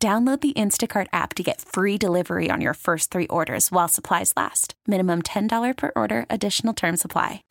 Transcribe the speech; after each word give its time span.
Download 0.00 0.40
the 0.40 0.52
Instacart 0.52 1.08
app 1.12 1.34
to 1.34 1.42
get 1.42 1.60
free 1.60 1.98
delivery 1.98 2.52
on 2.52 2.60
your 2.60 2.74
first 2.74 3.10
three 3.10 3.26
orders 3.26 3.72
while 3.72 3.88
supplies 3.88 4.32
last. 4.36 4.74
Minimum 4.86 5.22
$10 5.22 5.76
per 5.76 5.90
order, 5.96 6.24
additional 6.30 6.72
term 6.72 6.96
supply. 6.96 7.42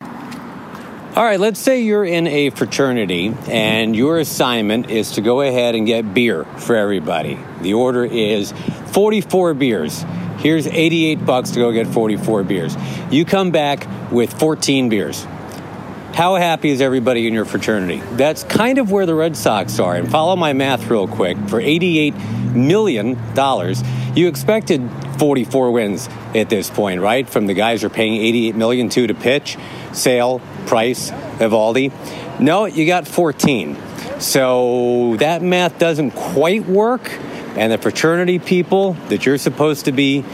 All 1.14 1.24
right, 1.24 1.38
let's 1.38 1.60
say 1.60 1.82
you're 1.82 2.06
in 2.06 2.26
a 2.26 2.48
fraternity 2.48 3.34
and 3.48 3.94
your 3.94 4.18
assignment 4.18 4.88
is 4.88 5.12
to 5.12 5.20
go 5.20 5.42
ahead 5.42 5.74
and 5.74 5.86
get 5.86 6.14
beer 6.14 6.44
for 6.44 6.74
everybody. 6.74 7.38
The 7.60 7.74
order 7.74 8.06
is 8.06 8.52
44 8.92 9.52
beers. 9.52 10.06
Here's 10.38 10.66
88 10.66 11.26
bucks 11.26 11.50
to 11.50 11.60
go 11.60 11.70
get 11.70 11.86
44 11.86 12.44
beers. 12.44 12.74
You 13.10 13.26
come 13.26 13.50
back 13.50 13.86
with 14.10 14.32
14 14.32 14.88
beers. 14.88 15.26
How 16.14 16.36
happy 16.36 16.70
is 16.70 16.80
everybody 16.80 17.28
in 17.28 17.34
your 17.34 17.44
fraternity? 17.44 18.02
That's 18.12 18.42
kind 18.44 18.78
of 18.78 18.90
where 18.90 19.06
the 19.06 19.14
Red 19.14 19.36
Sox 19.36 19.78
are. 19.78 19.94
And 19.94 20.10
follow 20.10 20.34
my 20.34 20.52
math 20.52 20.88
real 20.88 21.06
quick. 21.06 21.36
For 21.48 21.60
$88 21.60 22.37
million, 22.54 23.16
dollars. 23.34 23.82
you 24.14 24.28
expected 24.28 24.88
44 25.18 25.70
wins 25.70 26.08
at 26.34 26.48
this 26.48 26.70
point, 26.70 27.00
right? 27.00 27.28
From 27.28 27.46
the 27.46 27.54
guys 27.54 27.82
you're 27.82 27.90
paying 27.90 28.20
88 28.20 28.54
million 28.54 28.88
to 28.90 29.06
to 29.06 29.14
pitch, 29.14 29.56
Sale, 29.92 30.40
Price, 30.66 31.10
Eovaldi. 31.10 31.92
No, 32.40 32.66
you 32.66 32.86
got 32.86 33.08
14. 33.08 33.76
So 34.20 35.16
that 35.18 35.42
math 35.42 35.78
doesn't 35.78 36.12
quite 36.12 36.66
work. 36.66 37.10
And 37.56 37.72
the 37.72 37.78
fraternity 37.78 38.38
people 38.38 38.92
that 39.08 39.26
you're 39.26 39.38
supposed 39.38 39.86
to 39.86 39.92
be 39.92 40.24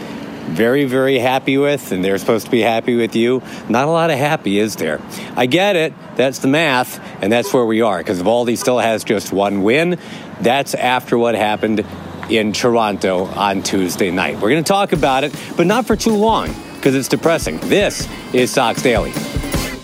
very, 0.47 0.85
very 0.85 1.19
happy 1.19 1.57
with, 1.57 1.91
and 1.91 2.03
they're 2.03 2.17
supposed 2.17 2.45
to 2.45 2.51
be 2.51 2.61
happy 2.61 2.95
with 2.95 3.15
you. 3.15 3.41
Not 3.69 3.87
a 3.87 3.91
lot 3.91 4.09
of 4.09 4.17
happy, 4.17 4.59
is 4.59 4.75
there? 4.75 5.01
I 5.35 5.45
get 5.45 5.75
it. 5.75 5.93
That's 6.15 6.39
the 6.39 6.47
math, 6.47 6.99
and 7.21 7.31
that's 7.31 7.53
where 7.53 7.65
we 7.65 7.81
are 7.81 7.97
because 7.97 8.21
Eovaldi 8.21 8.57
still 8.57 8.79
has 8.79 9.03
just 9.03 9.33
one 9.33 9.63
win. 9.63 9.99
That's 10.41 10.73
after 10.73 11.17
what 11.17 11.35
happened 11.35 11.85
in 12.29 12.53
Toronto 12.53 13.25
on 13.25 13.63
Tuesday 13.63 14.11
night. 14.11 14.35
We're 14.35 14.49
going 14.49 14.63
to 14.63 14.67
talk 14.67 14.93
about 14.93 15.23
it, 15.23 15.35
but 15.57 15.67
not 15.67 15.85
for 15.85 15.95
too 15.95 16.15
long 16.15 16.53
because 16.75 16.95
it's 16.95 17.07
depressing. 17.07 17.57
This 17.59 18.07
is 18.33 18.51
Sox 18.51 18.81
Daily. 18.81 19.11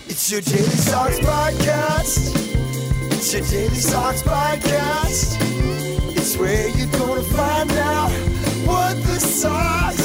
It's 0.07 0.31
your 0.31 0.41
Daily 0.41 0.63
Sox 0.63 1.19
podcast. 1.19 2.35
It's 3.11 3.33
your 3.33 3.43
Daily 3.43 3.75
Sox 3.75 4.21
podcast. 4.23 5.37
It's 6.15 6.37
where 6.37 6.67
you're 6.69 6.87
going 6.87 7.23
to 7.23 7.29
find 7.33 7.71
out 7.71 8.11
what 8.65 8.95
the 9.03 9.19
Sox 9.19 10.00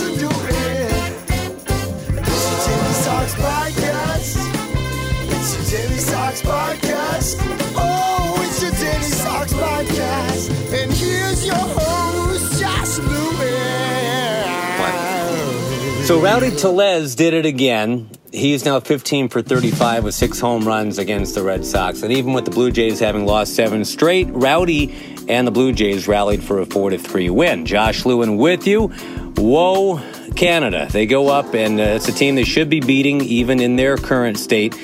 Oh. 14.78 16.02
So 16.06 16.20
Rowdy 16.20 16.52
Tellez 16.52 17.16
did 17.16 17.34
it 17.34 17.46
again. 17.46 18.08
He's 18.32 18.64
now 18.64 18.78
15 18.80 19.28
for 19.28 19.42
35 19.42 20.04
with 20.04 20.14
six 20.14 20.38
home 20.38 20.66
runs 20.66 20.98
against 20.98 21.34
the 21.34 21.42
Red 21.42 21.64
Sox. 21.64 22.02
And 22.02 22.12
even 22.12 22.32
with 22.32 22.44
the 22.44 22.50
Blue 22.50 22.70
Jays 22.70 23.00
having 23.00 23.26
lost 23.26 23.54
seven 23.56 23.84
straight, 23.84 24.28
Rowdy 24.30 24.94
and 25.28 25.46
the 25.46 25.50
Blue 25.50 25.72
Jays 25.72 26.06
rallied 26.06 26.44
for 26.44 26.60
a 26.60 26.66
4 26.66 26.90
to 26.90 26.98
3 26.98 27.30
win. 27.30 27.66
Josh 27.66 28.04
Lewin 28.04 28.36
with 28.36 28.66
you. 28.66 28.88
Whoa, 29.36 30.00
Canada. 30.34 30.88
They 30.90 31.06
go 31.06 31.28
up, 31.28 31.54
and 31.54 31.78
uh, 31.78 31.82
it's 31.82 32.08
a 32.08 32.12
team 32.12 32.34
they 32.34 32.44
should 32.44 32.68
be 32.68 32.80
beating 32.80 33.20
even 33.20 33.60
in 33.60 33.76
their 33.76 33.96
current 33.96 34.38
state. 34.38 34.74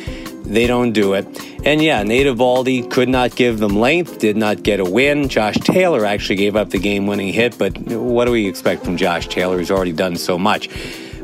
They 0.44 0.66
don't 0.66 0.92
do 0.92 1.14
it. 1.14 1.26
And 1.64 1.82
yeah, 1.82 2.02
Nate 2.02 2.26
Eovaldi 2.26 2.90
could 2.90 3.08
not 3.08 3.36
give 3.36 3.58
them 3.58 3.76
length, 3.76 4.18
did 4.18 4.36
not 4.36 4.62
get 4.62 4.80
a 4.80 4.84
win. 4.84 5.28
Josh 5.28 5.56
Taylor 5.56 6.04
actually 6.04 6.36
gave 6.36 6.56
up 6.56 6.70
the 6.70 6.78
game 6.78 7.06
winning 7.06 7.32
hit, 7.32 7.56
but 7.56 7.78
what 7.78 8.24
do 8.24 8.32
we 8.32 8.48
expect 8.48 8.84
from 8.84 8.96
Josh 8.96 9.28
Taylor? 9.28 9.58
He's 9.58 9.70
already 9.70 9.92
done 9.92 10.16
so 10.16 10.38
much. 10.38 10.68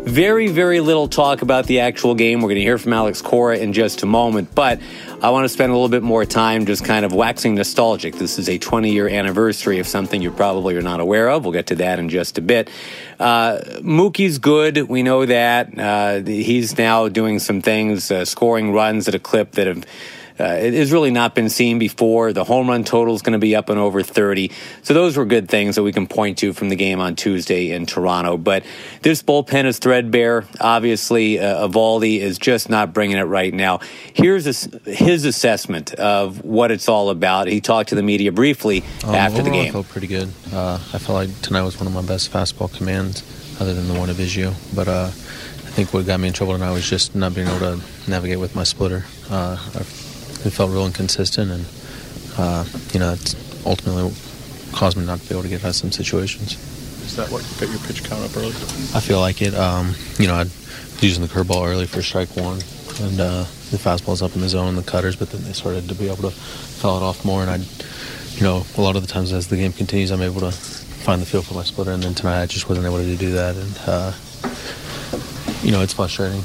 Very, 0.08 0.48
very 0.48 0.80
little 0.80 1.06
talk 1.06 1.42
about 1.42 1.66
the 1.66 1.80
actual 1.80 2.14
game. 2.14 2.40
We're 2.40 2.48
going 2.48 2.54
to 2.54 2.62
hear 2.62 2.78
from 2.78 2.94
Alex 2.94 3.20
Cora 3.20 3.58
in 3.58 3.74
just 3.74 4.02
a 4.02 4.06
moment, 4.06 4.54
but 4.54 4.80
I 5.20 5.28
want 5.28 5.44
to 5.44 5.50
spend 5.50 5.70
a 5.70 5.74
little 5.74 5.90
bit 5.90 6.02
more 6.02 6.24
time 6.24 6.64
just 6.64 6.82
kind 6.82 7.04
of 7.04 7.12
waxing 7.12 7.56
nostalgic. 7.56 8.14
This 8.14 8.38
is 8.38 8.48
a 8.48 8.56
20 8.56 8.90
year 8.90 9.06
anniversary 9.06 9.80
of 9.80 9.86
something 9.86 10.22
you 10.22 10.30
probably 10.30 10.76
are 10.76 10.82
not 10.82 11.00
aware 11.00 11.28
of. 11.28 11.44
We'll 11.44 11.52
get 11.52 11.66
to 11.66 11.74
that 11.76 11.98
in 11.98 12.08
just 12.08 12.38
a 12.38 12.40
bit. 12.40 12.70
Uh, 13.20 13.58
Mookie's 13.82 14.38
good. 14.38 14.88
We 14.88 15.02
know 15.02 15.26
that. 15.26 15.78
Uh, 15.78 16.22
he's 16.22 16.78
now 16.78 17.08
doing 17.08 17.38
some 17.38 17.60
things, 17.60 18.10
uh, 18.10 18.24
scoring 18.24 18.72
runs 18.72 19.08
at 19.08 19.14
a 19.14 19.18
clip 19.18 19.52
that 19.52 19.66
have 19.66 19.84
it 20.44 20.74
has 20.74 20.92
really 20.92 21.10
not 21.10 21.34
been 21.34 21.48
seen 21.48 21.78
before. 21.78 22.32
The 22.32 22.44
home 22.44 22.68
run 22.68 22.84
total 22.84 23.14
is 23.14 23.22
going 23.22 23.32
to 23.32 23.38
be 23.38 23.56
up 23.56 23.68
and 23.68 23.78
over 23.78 24.02
30. 24.02 24.50
So 24.82 24.94
those 24.94 25.16
were 25.16 25.24
good 25.24 25.48
things 25.48 25.76
that 25.76 25.82
we 25.82 25.92
can 25.92 26.06
point 26.06 26.38
to 26.38 26.52
from 26.52 26.68
the 26.68 26.76
game 26.76 27.00
on 27.00 27.16
Tuesday 27.16 27.70
in 27.70 27.86
Toronto. 27.86 28.36
But 28.36 28.64
this 29.02 29.22
bullpen 29.22 29.64
is 29.64 29.78
threadbare. 29.78 30.44
Obviously, 30.60 31.38
uh, 31.38 31.68
Eovaldi 31.68 32.20
is 32.20 32.38
just 32.38 32.68
not 32.68 32.92
bringing 32.92 33.16
it 33.16 33.22
right 33.22 33.52
now. 33.52 33.80
Here's 34.12 34.44
his 34.84 35.24
assessment 35.24 35.94
of 35.94 36.44
what 36.44 36.70
it's 36.70 36.88
all 36.88 37.10
about. 37.10 37.48
He 37.48 37.60
talked 37.60 37.90
to 37.90 37.94
the 37.94 38.02
media 38.02 38.32
briefly 38.32 38.84
um, 39.04 39.14
after 39.14 39.42
the 39.42 39.50
game. 39.50 39.68
I 39.68 39.72
felt 39.72 39.88
pretty 39.88 40.06
good. 40.06 40.28
Uh, 40.52 40.74
I 40.74 40.98
felt 40.98 41.10
like 41.10 41.40
tonight 41.42 41.62
was 41.62 41.78
one 41.78 41.86
of 41.86 41.92
my 41.92 42.02
best 42.02 42.32
fastball 42.32 42.74
commands, 42.74 43.22
other 43.60 43.74
than 43.74 43.88
the 43.88 43.98
one 43.98 44.10
of 44.10 44.16
Biggio. 44.16 44.54
But 44.74 44.88
uh, 44.88 45.06
I 45.06 45.70
think 45.70 45.92
what 45.92 46.06
got 46.06 46.20
me 46.20 46.28
in 46.28 46.34
trouble 46.34 46.54
tonight 46.54 46.72
was 46.72 46.88
just 46.88 47.14
not 47.14 47.34
being 47.34 47.46
able 47.46 47.60
to 47.60 47.80
navigate 48.08 48.38
with 48.38 48.54
my 48.54 48.64
splitter. 48.64 49.04
Uh, 49.30 49.56
it 50.44 50.50
felt 50.50 50.70
real 50.70 50.86
inconsistent, 50.86 51.50
and 51.50 51.66
uh, 52.38 52.64
you 52.92 53.00
know, 53.00 53.12
it's 53.12 53.34
ultimately 53.66 54.12
caused 54.72 54.96
me 54.96 55.04
not 55.04 55.20
to 55.20 55.28
be 55.28 55.34
able 55.34 55.42
to 55.42 55.48
get 55.48 55.64
out 55.64 55.70
of 55.70 55.76
some 55.76 55.92
situations. 55.92 56.54
Is 57.04 57.16
that 57.16 57.30
what 57.30 57.42
got 57.58 57.68
your 57.68 57.78
pitch 57.80 58.04
count 58.04 58.22
up 58.22 58.36
early? 58.36 58.52
I 58.94 59.00
feel 59.00 59.20
like 59.20 59.42
it. 59.42 59.54
Um, 59.54 59.94
you 60.18 60.26
know, 60.26 60.34
I 60.34 60.44
was 60.44 61.02
using 61.02 61.22
the 61.22 61.28
curveball 61.28 61.66
early 61.66 61.86
for 61.86 62.02
strike 62.02 62.34
one, 62.36 62.60
and 63.00 63.20
uh, 63.20 63.44
the 63.70 63.78
fastball's 63.78 64.22
up 64.22 64.34
in 64.34 64.40
the 64.40 64.48
zone 64.48 64.68
and 64.68 64.78
the 64.78 64.82
cutters, 64.82 65.16
but 65.16 65.30
then 65.30 65.42
they 65.44 65.52
started 65.52 65.88
to 65.88 65.94
be 65.94 66.06
able 66.06 66.28
to 66.28 66.30
foul 66.30 66.98
it 66.98 67.02
off 67.02 67.24
more, 67.24 67.42
and 67.42 67.50
I, 67.50 67.56
you 68.36 68.42
know, 68.42 68.64
a 68.76 68.80
lot 68.80 68.96
of 68.96 69.02
the 69.02 69.08
times 69.08 69.32
as 69.32 69.48
the 69.48 69.56
game 69.56 69.72
continues, 69.72 70.10
I'm 70.10 70.22
able 70.22 70.40
to 70.40 70.52
find 70.52 71.22
the 71.22 71.26
feel 71.26 71.42
for 71.42 71.54
my 71.54 71.64
splitter, 71.64 71.92
and 71.92 72.02
then 72.02 72.14
tonight 72.14 72.42
I 72.42 72.46
just 72.46 72.68
wasn't 72.68 72.86
able 72.86 72.98
to 72.98 73.16
do 73.16 73.32
that, 73.32 73.56
and 73.56 73.78
uh, 73.86 74.12
you 75.62 75.72
know, 75.72 75.82
it's 75.82 75.94
frustrating, 75.94 76.40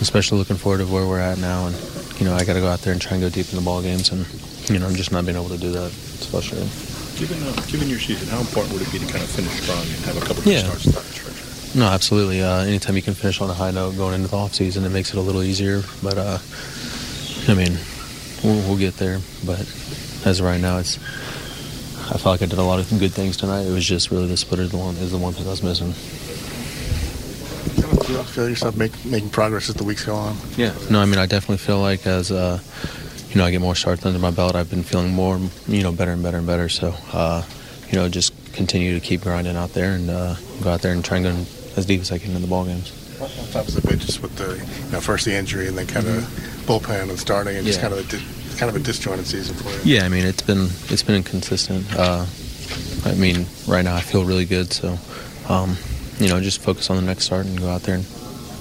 especially 0.00 0.38
looking 0.38 0.56
forward 0.56 0.78
to 0.78 0.86
where 0.86 1.06
we're 1.06 1.20
at 1.20 1.38
now, 1.38 1.66
and 1.66 1.74
you 2.18 2.24
know, 2.24 2.34
I 2.34 2.44
got 2.44 2.54
to 2.54 2.60
go 2.60 2.68
out 2.68 2.80
there 2.80 2.92
and 2.92 3.00
try 3.02 3.12
and 3.16 3.22
go 3.22 3.28
deep 3.28 3.48
in 3.50 3.56
the 3.56 3.64
ball 3.64 3.82
games, 3.82 4.10
and 4.12 4.26
you 4.70 4.78
know, 4.78 4.86
I'm 4.86 4.94
just 4.94 5.12
not 5.12 5.24
being 5.24 5.36
able 5.36 5.48
to 5.50 5.58
do 5.58 5.72
that. 5.72 5.86
It's 5.92 6.26
frustrating. 6.26 6.68
Given, 7.18 7.42
uh, 7.46 7.52
given 7.70 7.88
your 7.88 7.98
season, 8.00 8.28
how 8.28 8.40
important 8.40 8.72
would 8.74 8.82
it 8.82 8.90
be 8.92 8.98
to 8.98 9.06
kind 9.06 9.22
of 9.22 9.30
finish 9.30 9.52
strong 9.62 9.78
and 9.82 10.04
have 10.06 10.16
a 10.16 10.20
couple 10.20 10.38
of 10.38 10.46
Yeah. 10.46 10.62
starts 10.64 10.84
down 10.84 10.94
the 10.94 11.00
stretch? 11.12 11.74
No, 11.76 11.86
absolutely. 11.86 12.42
Uh, 12.42 12.62
anytime 12.62 12.96
you 12.96 13.02
can 13.02 13.14
finish 13.14 13.40
on 13.40 13.50
a 13.50 13.54
high 13.54 13.70
note 13.70 13.96
going 13.96 14.14
into 14.14 14.28
the 14.28 14.36
off 14.36 14.54
season, 14.54 14.84
it 14.84 14.90
makes 14.90 15.10
it 15.10 15.16
a 15.16 15.20
little 15.20 15.42
easier. 15.42 15.82
But 16.02 16.18
uh, 16.18 16.38
I 17.48 17.54
mean, 17.54 17.76
we'll, 18.42 18.60
we'll 18.68 18.78
get 18.78 18.96
there. 18.96 19.20
But 19.44 19.60
as 20.24 20.40
of 20.40 20.46
right 20.46 20.60
now, 20.60 20.78
it's. 20.78 20.98
I 22.04 22.18
felt 22.18 22.26
like 22.26 22.42
I 22.42 22.46
did 22.46 22.58
a 22.58 22.62
lot 22.62 22.78
of 22.80 22.88
good 22.98 23.12
things 23.12 23.36
tonight. 23.36 23.62
It 23.62 23.72
was 23.72 23.84
just 23.86 24.10
really 24.10 24.26
the 24.26 24.36
splitter 24.36 24.66
the 24.66 24.76
one 24.76 24.94
is 24.96 25.10
the 25.10 25.18
one 25.18 25.32
thing 25.32 25.46
I 25.46 25.50
was 25.50 25.62
missing. 25.62 25.94
You 28.08 28.22
feel 28.22 28.48
yourself 28.48 28.76
make, 28.76 28.92
making 29.04 29.30
progress 29.30 29.68
as 29.68 29.76
the 29.76 29.84
weeks 29.84 30.04
go 30.04 30.14
on? 30.14 30.36
Yeah. 30.56 30.74
No, 30.90 31.00
I 31.00 31.06
mean, 31.06 31.18
I 31.18 31.26
definitely 31.26 31.58
feel 31.58 31.80
like 31.80 32.06
as 32.06 32.30
uh, 32.30 32.60
you 33.30 33.36
know, 33.38 33.44
I 33.46 33.50
get 33.50 33.60
more 33.60 33.74
starts 33.74 34.06
under 34.06 34.18
my 34.18 34.30
belt, 34.30 34.54
I've 34.54 34.70
been 34.70 34.82
feeling 34.82 35.12
more, 35.12 35.40
you 35.66 35.82
know, 35.82 35.90
better 35.90 36.12
and 36.12 36.22
better 36.22 36.38
and 36.38 36.46
better. 36.46 36.68
So, 36.68 36.94
uh, 37.12 37.42
you 37.88 37.94
know, 37.98 38.08
just 38.08 38.32
continue 38.52 38.94
to 38.98 39.04
keep 39.04 39.22
grinding 39.22 39.56
out 39.56 39.70
there 39.70 39.92
and 39.94 40.08
uh, 40.08 40.36
go 40.62 40.70
out 40.70 40.82
there 40.82 40.92
and 40.92 41.04
try 41.04 41.16
and 41.18 41.26
go 41.26 41.30
as 41.76 41.86
deep 41.86 42.00
as 42.00 42.12
I 42.12 42.18
can 42.18 42.36
in 42.36 42.42
the 42.42 42.48
ball 42.48 42.64
games. 42.64 42.92
That 43.52 43.64
was 43.66 43.76
a 43.76 43.82
bit 43.86 43.98
just 43.98 44.22
with 44.22 44.36
the, 44.36 44.54
you 44.86 44.92
know, 44.92 45.00
first 45.00 45.24
the 45.24 45.34
injury 45.34 45.66
and 45.66 45.76
then 45.76 45.86
kind 45.86 46.06
of 46.06 46.22
bullpen 46.66 47.08
and 47.08 47.18
starting 47.18 47.56
and 47.56 47.66
just 47.66 47.80
kind 47.80 47.92
of 47.92 48.00
a 48.00 48.02
di- 48.04 48.24
kind 48.58 48.70
of 48.70 48.76
a 48.76 48.84
disjointed 48.84 49.26
season 49.26 49.56
for 49.56 49.70
you. 49.70 49.96
Yeah, 49.96 50.04
I 50.04 50.08
mean, 50.08 50.24
it's 50.24 50.42
been 50.42 50.68
it's 50.88 51.02
been 51.02 51.16
inconsistent. 51.16 51.86
Uh, 51.96 52.26
I 53.04 53.14
mean, 53.14 53.46
right 53.66 53.84
now 53.84 53.96
I 53.96 54.00
feel 54.00 54.24
really 54.24 54.44
good, 54.44 54.72
so 54.72 54.98
um, 55.48 55.76
you 56.18 56.28
know, 56.28 56.40
just 56.40 56.60
focus 56.60 56.90
on 56.90 56.96
the 56.96 57.02
next 57.02 57.24
start 57.24 57.46
and 57.46 57.58
go 57.58 57.68
out 57.68 57.82
there 57.82 57.96
and 57.96 58.06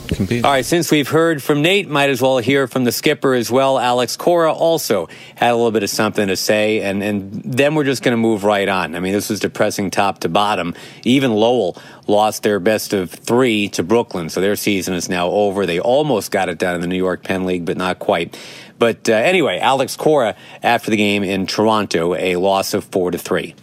compete. 0.07 0.45
All 0.45 0.51
right, 0.51 0.65
since 0.65 0.91
we've 0.91 1.07
heard 1.07 1.41
from 1.41 1.61
Nate, 1.61 1.87
might 1.87 2.09
as 2.09 2.21
well 2.21 2.37
hear 2.37 2.67
from 2.67 2.83
the 2.83 2.91
skipper 2.91 3.33
as 3.33 3.51
well. 3.51 3.79
Alex 3.79 4.15
Cora 4.15 4.51
also 4.51 5.07
had 5.35 5.51
a 5.51 5.55
little 5.55 5.71
bit 5.71 5.83
of 5.83 5.89
something 5.89 6.27
to 6.27 6.35
say, 6.35 6.81
and, 6.81 7.03
and 7.03 7.31
then 7.43 7.75
we're 7.75 7.83
just 7.83 8.03
going 8.03 8.13
to 8.13 8.17
move 8.17 8.43
right 8.43 8.67
on. 8.67 8.95
I 8.95 8.99
mean, 8.99 9.13
this 9.13 9.29
was 9.29 9.39
depressing 9.39 9.91
top 9.91 10.19
to 10.19 10.29
bottom. 10.29 10.73
Even 11.03 11.33
Lowell 11.33 11.77
lost 12.07 12.43
their 12.43 12.59
best 12.59 12.93
of 12.93 13.11
three 13.11 13.69
to 13.69 13.83
Brooklyn, 13.83 14.29
so 14.29 14.41
their 14.41 14.55
season 14.55 14.93
is 14.93 15.09
now 15.09 15.29
over. 15.29 15.65
They 15.65 15.79
almost 15.79 16.31
got 16.31 16.49
it 16.49 16.57
done 16.57 16.75
in 16.75 16.81
the 16.81 16.87
New 16.87 16.97
York 16.97 17.23
Penn 17.23 17.45
League, 17.45 17.65
but 17.65 17.77
not 17.77 17.99
quite. 17.99 18.37
But 18.79 19.07
uh, 19.07 19.13
anyway, 19.13 19.59
Alex 19.59 19.95
Cora 19.95 20.35
after 20.61 20.91
the 20.91 20.97
game 20.97 21.23
in 21.23 21.47
Toronto, 21.47 22.15
a 22.15 22.35
loss 22.35 22.73
of 22.73 22.83
four 22.83 23.11
to 23.11 23.17
three. 23.17 23.55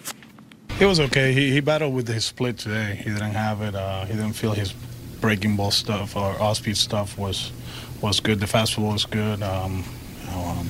It 0.81 0.87
was 0.87 0.99
okay. 0.99 1.35
He, 1.35 1.51
he 1.51 1.61
battled 1.61 1.95
with 1.95 2.09
his 2.09 2.25
split 2.25 2.57
today. 2.57 2.95
He 2.97 3.11
didn't 3.11 3.33
have 3.33 3.61
it. 3.61 3.75
Uh, 3.75 4.07
he 4.07 4.15
didn't 4.15 4.33
feel 4.33 4.53
his 4.53 4.73
breaking 5.21 5.55
ball 5.55 5.71
stuff 5.71 6.17
or 6.17 6.41
off 6.41 6.57
speed 6.57 6.79
stuff 6.79 7.19
was 7.19 7.53
was 8.01 8.19
good. 8.19 8.41
The 8.41 8.47
fastball 8.47 8.95
was 8.95 9.05
good. 9.05 9.43
Um, 9.43 9.85
um, 10.33 10.67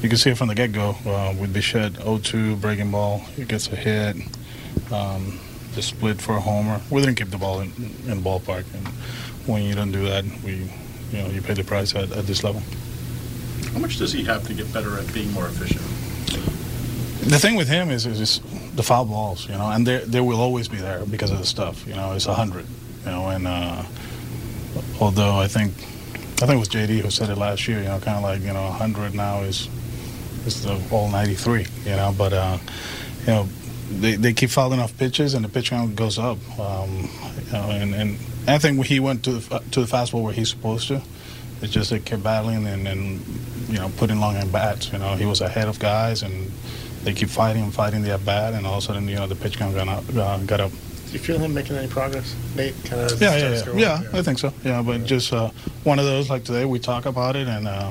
you 0.00 0.08
can 0.08 0.16
see 0.16 0.30
it 0.30 0.38
from 0.38 0.48
the 0.48 0.54
get 0.54 0.72
go 0.72 0.96
uh, 1.04 1.34
with 1.38 1.52
Bichette 1.52 1.92
0-2 1.92 2.58
breaking 2.62 2.90
ball. 2.90 3.18
He 3.36 3.44
gets 3.44 3.68
a 3.68 3.76
hit. 3.76 4.16
Um, 4.90 5.38
the 5.74 5.82
split 5.82 6.18
for 6.18 6.36
a 6.36 6.40
homer. 6.40 6.80
We 6.90 7.02
didn't 7.02 7.16
keep 7.16 7.28
the 7.28 7.36
ball 7.36 7.60
in, 7.60 7.70
in 8.06 8.22
the 8.22 8.30
ballpark, 8.30 8.64
and 8.74 8.88
when 9.46 9.64
you 9.64 9.74
don't 9.74 9.92
do 9.92 10.04
that, 10.06 10.24
we 10.42 10.70
you 11.12 11.18
know 11.18 11.28
you 11.28 11.42
pay 11.42 11.52
the 11.52 11.62
price 11.62 11.94
at, 11.94 12.10
at 12.12 12.26
this 12.26 12.42
level. 12.42 12.62
How 13.74 13.80
much 13.80 13.98
does 13.98 14.14
he 14.14 14.24
have 14.24 14.46
to 14.46 14.54
get 14.54 14.72
better 14.72 14.98
at 14.98 15.12
being 15.12 15.30
more 15.32 15.46
efficient? 15.46 15.84
The 17.28 17.38
thing 17.38 17.54
with 17.54 17.68
him 17.68 17.90
is, 17.90 18.06
is, 18.06 18.20
is 18.20 18.40
the 18.80 18.86
foul 18.86 19.04
balls, 19.04 19.46
you 19.46 19.54
know, 19.54 19.70
and 19.70 19.86
they 19.86 19.98
they 19.98 20.20
will 20.20 20.40
always 20.40 20.66
be 20.66 20.78
there 20.78 21.04
because 21.04 21.30
of 21.30 21.38
the 21.38 21.44
stuff. 21.44 21.86
You 21.86 21.94
know, 21.94 22.12
it's 22.12 22.26
a 22.26 22.32
hundred, 22.34 22.66
you 23.04 23.10
know, 23.10 23.28
and 23.28 23.46
uh, 23.46 23.82
although 25.00 25.36
I 25.36 25.48
think 25.48 25.74
I 26.42 26.46
think 26.46 26.52
it 26.52 26.64
was 26.64 26.70
JD 26.70 27.00
who 27.00 27.10
said 27.10 27.28
it 27.28 27.36
last 27.36 27.68
year, 27.68 27.78
you 27.78 27.88
know, 27.88 27.98
kind 28.00 28.16
of 28.16 28.22
like 28.22 28.40
you 28.40 28.54
know, 28.54 28.66
a 28.66 28.70
hundred 28.70 29.14
now 29.14 29.42
is 29.42 29.68
is 30.46 30.62
the 30.62 30.80
all 30.90 31.10
ninety 31.10 31.34
three, 31.34 31.66
you 31.84 31.96
know, 31.96 32.14
but 32.16 32.32
uh, 32.32 32.58
you 33.20 33.26
know. 33.26 33.48
They, 33.92 34.14
they 34.14 34.32
keep 34.32 34.50
fouling 34.50 34.78
off 34.78 34.96
pitches 34.96 35.34
and 35.34 35.44
the 35.44 35.48
pitch 35.48 35.70
count 35.70 35.96
goes 35.96 36.16
up, 36.16 36.38
um, 36.60 37.10
you 37.44 37.52
know, 37.52 37.70
and, 37.70 37.92
and 37.92 38.18
I 38.46 38.56
think 38.56 38.86
he 38.86 39.00
went 39.00 39.24
to 39.24 39.32
the, 39.32 39.58
to 39.72 39.80
the 39.80 39.86
fastball 39.86 40.22
where 40.22 40.32
he's 40.32 40.48
supposed 40.48 40.86
to. 40.86 41.02
It's 41.60 41.72
just 41.72 41.90
they 41.90 41.98
kept 41.98 42.22
battling 42.22 42.68
and, 42.68 42.86
and 42.86 43.20
you 43.68 43.78
know 43.80 43.90
putting 43.96 44.20
long 44.20 44.36
at 44.36 44.52
bats. 44.52 44.92
You 44.92 44.98
know 45.00 45.16
he 45.16 45.26
was 45.26 45.40
ahead 45.40 45.66
of 45.66 45.80
guys 45.80 46.22
and 46.22 46.52
they 47.04 47.12
keep 47.12 47.28
fighting 47.28 47.62
and 47.62 47.74
fighting 47.74 48.02
the 48.02 48.12
at 48.12 48.24
bat, 48.24 48.54
and 48.54 48.66
all 48.66 48.78
of 48.78 48.84
a 48.84 48.86
sudden, 48.86 49.08
you 49.08 49.16
know, 49.16 49.26
the 49.26 49.34
pitch 49.36 49.58
count 49.58 49.74
got 49.74 49.88
up. 49.88 50.04
Uh, 50.14 50.38
got 50.38 50.60
up. 50.60 50.70
Do 50.70 51.12
you 51.14 51.18
feel 51.18 51.38
him 51.38 51.52
making 51.54 51.76
any 51.76 51.88
progress, 51.88 52.36
Nate? 52.54 52.74
Kind 52.84 53.02
of 53.02 53.20
Yeah, 53.20 53.36
yeah, 53.36 53.64
yeah. 53.74 54.00
yeah, 54.02 54.18
I 54.18 54.22
think 54.22 54.38
so. 54.38 54.52
Yeah, 54.64 54.80
but 54.80 55.04
just 55.04 55.32
uh, 55.32 55.50
one 55.82 55.98
of 55.98 56.04
those 56.04 56.30
like 56.30 56.44
today, 56.44 56.64
we 56.64 56.78
talk 56.78 57.06
about 57.06 57.34
it, 57.34 57.48
and 57.48 57.66
uh, 57.66 57.90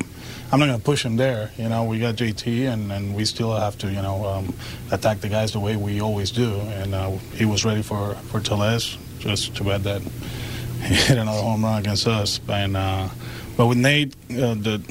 I'm 0.51 0.59
not 0.59 0.67
going 0.67 0.79
to 0.79 0.83
push 0.83 1.03
him 1.03 1.17
there. 1.17 1.51
You 1.57 1.67
know, 1.67 1.83
we 1.83 2.00
got 2.00 2.15
JT, 2.15 2.71
and, 2.71 2.91
and 2.91 3.13
we 3.15 3.25
still 3.25 3.53
have 3.53 3.77
to, 3.79 3.88
you 3.88 4.01
know, 4.01 4.25
um, 4.25 4.53
attack 4.91 5.19
the 5.19 5.27
guys 5.27 5.51
the 5.51 5.59
way 5.59 5.75
we 5.75 6.00
always 6.01 6.31
do. 6.31 6.59
And 6.59 6.95
uh, 6.95 7.11
he 7.35 7.45
was 7.45 7.65
ready 7.65 7.81
for 7.81 8.15
for 8.31 8.39
Tellez. 8.39 8.97
Just 9.19 9.56
too 9.56 9.65
bad 9.65 9.83
that 9.83 10.01
he 10.81 10.95
hit 10.95 11.17
another 11.17 11.41
home 11.41 11.63
run 11.63 11.79
against 11.79 12.07
us. 12.07 12.39
And 12.47 12.77
uh, 12.77 13.09
but 13.57 13.67
with 13.67 13.77
Nate, 13.77 14.13
uh, 14.31 14.56
the 14.56 14.81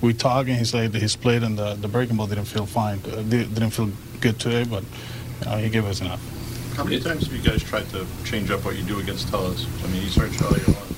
we 0.00 0.14
talk 0.14 0.46
and 0.48 0.56
he 0.56 0.64
said 0.64 0.94
his 0.94 1.12
split 1.12 1.42
and 1.42 1.58
the, 1.58 1.74
the 1.74 1.88
breaking 1.88 2.16
ball 2.16 2.26
didn't 2.26 2.44
feel 2.44 2.66
fine, 2.66 3.00
uh, 3.12 3.22
didn't 3.22 3.70
feel 3.70 3.90
good 4.20 4.38
today, 4.38 4.64
but 4.64 4.84
you 5.40 5.46
know, 5.46 5.56
he 5.58 5.68
gave 5.68 5.84
us 5.84 6.00
enough. 6.00 6.20
How 6.76 6.84
many 6.84 7.00
times 7.00 7.26
have 7.26 7.32
you 7.34 7.42
guys 7.42 7.62
tried 7.62 7.88
to 7.90 8.06
change 8.24 8.50
up 8.50 8.64
what 8.64 8.76
you 8.76 8.84
do 8.84 9.00
against 9.00 9.28
Tellez? 9.28 9.66
I 9.82 9.88
mean, 9.88 10.02
he's 10.02 10.14
hurt 10.14 10.32
you 10.38 10.46
all 10.46 10.56
year 10.56 10.66
long. 10.66 10.88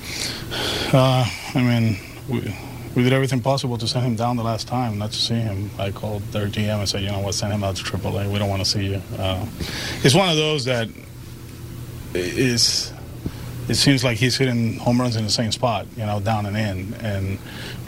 Uh, 0.93 1.25
I 1.55 1.61
mean, 1.61 1.97
we, 2.29 2.55
we 2.95 3.03
did 3.03 3.13
everything 3.13 3.41
possible 3.41 3.77
to 3.77 3.87
send 3.87 4.05
him 4.05 4.15
down 4.15 4.35
the 4.37 4.43
last 4.43 4.67
time, 4.67 4.99
not 4.99 5.11
to 5.11 5.17
see 5.17 5.35
him. 5.35 5.71
I 5.79 5.91
called 5.91 6.21
their 6.33 6.47
GM 6.47 6.79
and 6.79 6.87
said, 6.87 7.01
you 7.01 7.09
know 7.09 7.19
what, 7.19 7.33
send 7.33 7.51
him 7.53 7.63
out 7.63 7.77
to 7.77 7.83
AAA. 7.83 8.31
We 8.31 8.37
don't 8.37 8.49
want 8.49 8.63
to 8.63 8.69
see 8.69 8.85
you. 8.85 9.01
Uh, 9.17 9.45
it's 10.03 10.13
one 10.13 10.29
of 10.29 10.35
those 10.35 10.65
that 10.65 10.89
is. 12.13 12.93
It 13.71 13.75
seems 13.75 14.03
like 14.03 14.17
he's 14.17 14.35
hitting 14.35 14.75
home 14.79 14.99
runs 14.99 15.15
in 15.15 15.23
the 15.23 15.29
same 15.29 15.53
spot, 15.53 15.87
you 15.95 16.05
know, 16.05 16.19
down 16.19 16.45
and 16.45 16.57
in, 16.57 16.93
and 16.95 17.39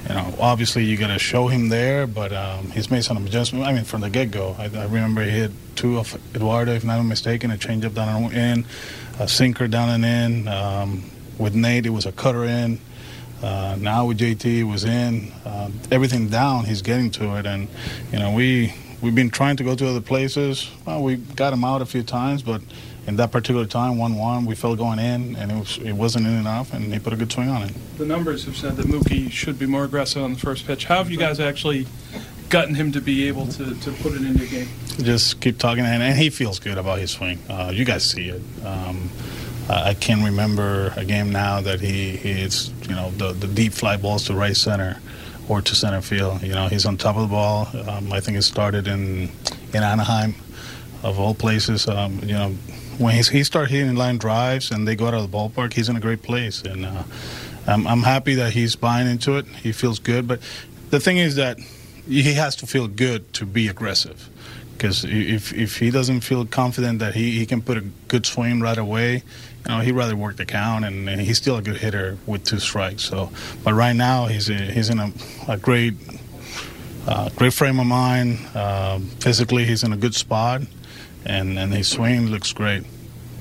you 0.08 0.16
know, 0.16 0.34
obviously 0.40 0.86
you 0.86 0.96
got 0.96 1.08
to 1.08 1.20
show 1.20 1.50
him 1.50 1.68
there, 1.68 2.08
but 2.08 2.32
um, 2.32 2.72
he's 2.72 2.90
made 2.90 3.04
some 3.04 3.18
adjustments. 3.18 3.68
I 3.68 3.74
mean, 3.74 3.84
from 3.84 4.00
the 4.00 4.10
get-go, 4.10 4.56
I, 4.58 4.70
I, 4.74 4.86
remember 4.86 5.26
he 5.26 5.32
hit 5.32 5.52
two 5.76 6.00
of 6.00 6.18
Eduardo, 6.34 6.72
if 6.72 6.86
not 6.86 7.04
mistaken, 7.04 7.52
a 7.52 7.58
changeup 7.58 7.96
down 7.96 8.32
and 8.32 8.34
in, 8.34 8.66
a 9.20 9.28
sinker 9.28 9.68
down 9.68 9.90
and 9.90 10.06
in. 10.06 10.48
Um, 10.48 11.04
with 11.38 11.54
Nate, 11.54 11.86
it 11.86 11.90
was 11.90 12.06
a 12.06 12.14
cutter 12.14 12.46
in. 12.46 12.80
Uh, 13.42 13.76
now 13.78 14.06
with 14.06 14.20
JT, 14.20 14.60
it 14.60 14.64
was 14.64 14.86
in. 14.86 15.34
Uh, 15.44 15.70
everything 15.92 16.30
down, 16.30 16.64
he's 16.64 16.82
getting 16.82 17.12
to 17.12 17.36
it, 17.36 17.46
and 17.46 17.68
you 18.10 18.20
know, 18.20 18.32
we 18.32 18.74
we've 19.02 19.16
been 19.16 19.30
trying 19.30 19.58
to 19.58 19.66
go 19.66 19.76
to 19.76 19.86
other 19.90 20.00
places. 20.00 20.72
Well, 20.86 21.04
we 21.04 21.18
got 21.18 21.52
him 21.52 21.66
out 21.66 21.82
a 21.82 21.86
few 21.86 22.04
times, 22.04 22.42
but 22.42 22.62
in 23.06 23.18
that 23.18 23.32
particular 23.32 23.66
time, 23.66 23.96
1-1, 23.96 24.46
we 24.46 24.56
felt 24.56 24.78
going 24.78 25.00
in, 25.00 25.36
and 25.36 25.52
it, 25.52 25.56
was, 25.56 25.78
it 25.80 25.94
wasn't 25.94 26.26
in 26.26 26.34
enough, 26.34 26.74
and 26.74 26.94
he 26.94 27.00
put 27.00 27.14
a 27.14 27.16
good 27.16 27.32
swing 27.32 27.50
on 27.50 27.64
it. 27.64 27.74
The 27.98 28.06
numbers 28.06 28.46
have 28.46 28.56
said 28.56 28.78
that 28.78 28.86
Mookie 28.86 29.30
should 29.32 29.60
be 29.60 29.66
more 29.66 29.84
aggressive 29.84 30.24
on 30.24 30.34
the 30.34 30.40
first 30.40 30.66
pitch. 30.66 30.86
How 30.86 30.98
have 30.98 31.12
you 31.12 31.18
guys 31.18 31.40
actually 31.40 31.86
gotten 32.50 32.76
him 32.76 32.92
to 32.94 33.02
be 33.02 33.28
able 33.28 33.48
to, 33.48 33.78
to 33.80 33.92
put 33.94 34.14
it 34.14 34.22
in 34.22 34.36
your 34.36 34.48
game? 34.48 34.68
Just 35.00 35.42
keep 35.42 35.58
talking, 35.58 35.84
and, 35.86 36.02
and 36.02 36.18
he 36.18 36.30
feels 36.30 36.60
good 36.60 36.78
about 36.78 37.00
his 37.00 37.12
swing. 37.12 37.40
Uh, 37.50 37.72
you 37.74 37.84
guys 37.84 38.10
see 38.10 38.30
it. 38.30 38.42
Um, 38.66 39.10
I 39.70 39.94
can 39.94 40.24
remember 40.24 40.94
a 40.98 41.06
game 41.06 41.32
now 41.32 41.62
that 41.62 41.80
he, 41.80 42.18
he 42.18 42.34
hits, 42.34 42.72
you 42.84 42.96
know, 42.96 43.12
the, 43.12 43.32
the 43.34 43.48
deep 43.48 43.74
fly 43.74 43.96
balls 43.98 44.26
to 44.26 44.34
right 44.34 44.56
center 44.56 45.00
or 45.48 45.62
to 45.62 45.76
center 45.76 46.02
field. 46.02 46.42
You 46.42 46.54
know, 46.54 46.68
he's 46.68 46.86
on 46.86 46.98
top 46.98 47.16
of 47.16 47.24
the 47.24 47.28
ball. 47.30 47.68
Um, 47.88 48.12
I 48.12 48.20
think 48.20 48.38
it 48.38 48.44
started 48.44 48.88
in 48.88 49.30
in 49.74 49.84
Anaheim, 49.84 50.36
of 51.02 51.20
all 51.20 51.34
places. 51.34 51.88
Um, 51.88 52.20
you 52.24 52.34
know, 52.34 52.56
when 52.98 53.16
he 53.16 53.44
starts 53.44 53.72
hitting 53.72 53.96
line 53.96 54.18
drives 54.18 54.72
and 54.72 54.88
they 54.88 54.96
go 54.96 55.08
out 55.08 55.14
of 55.14 55.30
the 55.30 55.38
ballpark, 55.38 55.74
he's 55.74 55.90
in 55.90 55.96
a 55.96 56.00
great 56.00 56.22
place. 56.22 56.62
And 56.62 56.86
uh, 56.86 57.04
I'm, 57.68 57.88
I'm 57.88 58.04
happy 58.04 58.36
that 58.36 58.54
he's 58.54 58.76
buying 58.76 59.08
into 59.08 59.38
it. 59.38 59.46
He 59.48 59.72
feels 59.72 60.00
good. 60.00 60.28
But 60.28 60.40
the 60.90 61.00
thing 61.00 61.18
is 61.18 61.36
that 61.36 61.60
he 62.08 62.34
has 62.34 62.56
to 62.58 62.68
feel 62.68 62.88
good 62.88 63.34
to 63.34 63.46
be 63.46 63.68
aggressive. 63.68 64.30
Because 64.74 65.06
if, 65.06 65.54
if 65.54 65.78
he 65.78 65.92
doesn't 65.92 66.22
feel 66.22 66.46
confident 66.46 67.00
that 67.00 67.16
he, 67.16 67.32
he 67.40 67.46
can 67.46 67.62
put 67.62 67.78
a 67.78 67.82
good 68.08 68.26
swing 68.26 68.60
right 68.60 68.78
away, 68.78 69.16
you 69.16 69.22
know, 69.70 69.80
he'd 69.80 69.94
rather 69.94 70.16
work 70.16 70.36
the 70.36 70.46
count, 70.46 70.84
and, 70.84 71.08
and 71.08 71.22
he's 71.22 71.38
still 71.38 71.56
a 71.56 71.62
good 71.62 71.78
hitter 71.78 72.18
with 72.26 72.44
two 72.44 72.60
strikes. 72.60 73.04
So, 73.04 73.32
but 73.64 73.74
right 73.74 73.96
now 73.96 74.26
he's 74.26 74.50
a, 74.50 74.56
he's 74.56 74.90
in 74.90 75.00
a, 75.00 75.14
a 75.48 75.58
great 75.58 75.94
uh, 77.08 77.30
great 77.36 77.54
frame 77.54 77.80
of 77.80 77.86
mind. 77.86 78.40
Uh, 78.54 79.00
physically, 79.20 79.66
he's 79.66 79.84
in 79.84 79.94
a 79.94 79.98
good 79.98 80.16
spot 80.16 80.62
and, 81.26 81.58
and 81.58 81.74
his 81.74 81.88
swing 81.88 82.28
looks 82.28 82.54
great. 82.54 82.84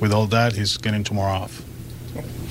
With 0.00 0.12
all 0.12 0.26
that, 0.26 0.55
he's 0.55 0.76
getting 0.76 1.05
two 1.05 1.14
more 1.14 1.29
off. 1.29 1.62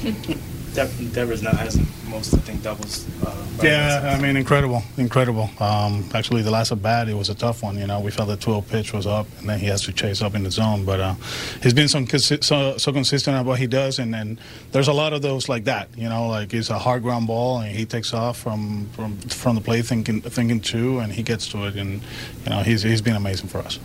Devers 0.74 1.44
now 1.44 1.52
has 1.52 1.78
most, 2.12 2.34
I 2.34 2.38
think, 2.38 2.64
doubles. 2.64 3.06
Uh, 3.26 3.36
yeah, 3.62 4.16
I 4.18 4.22
mean, 4.22 4.38
incredible, 4.38 4.84
incredible. 4.98 5.50
Um, 5.60 6.08
actually, 6.14 6.44
the 6.44 6.52
last 6.52 6.72
at 6.72 6.82
bat, 6.82 7.10
it 7.10 7.14
was 7.14 7.30
a 7.30 7.36
tough 7.36 7.64
one. 7.64 7.78
You 7.78 7.88
know, 7.88 8.00
we 8.00 8.12
felt 8.12 8.30
the 8.30 8.38
12 8.38 8.70
pitch 8.70 8.94
was 8.94 9.06
up, 9.06 9.28
and 9.40 9.50
then 9.50 9.60
he 9.60 9.66
has 9.68 9.82
to 9.84 9.94
chase 9.94 10.22
up 10.22 10.34
in 10.34 10.44
the 10.44 10.52
zone. 10.52 10.86
But 10.86 11.00
uh, 11.00 11.16
he's 11.62 11.74
been 11.74 11.88
some 11.88 12.08
so, 12.08 12.78
so 12.78 12.94
consistent 12.94 13.36
at 13.36 13.46
what 13.46 13.60
he 13.60 13.68
does, 13.68 14.00
and, 14.00 14.16
and 14.16 14.40
there's 14.72 14.88
a 14.88 14.94
lot 14.94 15.14
of 15.14 15.22
those 15.22 15.50
like 15.50 15.66
that. 15.66 15.90
You 15.98 16.10
know, 16.10 16.28
like 16.28 16.54
it's 16.54 16.70
a 16.70 16.80
hard 16.80 17.02
ground 17.02 17.28
ball, 17.28 17.60
and 17.60 17.76
he 17.76 17.86
takes 17.86 18.14
off 18.14 18.38
from 18.38 18.88
from 18.94 19.18
from 19.18 19.56
the 19.56 19.62
plate 19.62 19.86
thinking 19.86 20.22
thinking 20.22 20.62
two, 20.62 21.00
and 21.00 21.12
he 21.12 21.24
gets 21.24 21.48
to 21.50 21.66
it, 21.68 21.76
and 21.76 22.02
you 22.44 22.50
know, 22.50 22.62
he's 22.62 22.82
he's 22.82 23.02
been 23.02 23.16
amazing 23.16 23.50
for 23.50 23.60
us. 23.60 23.80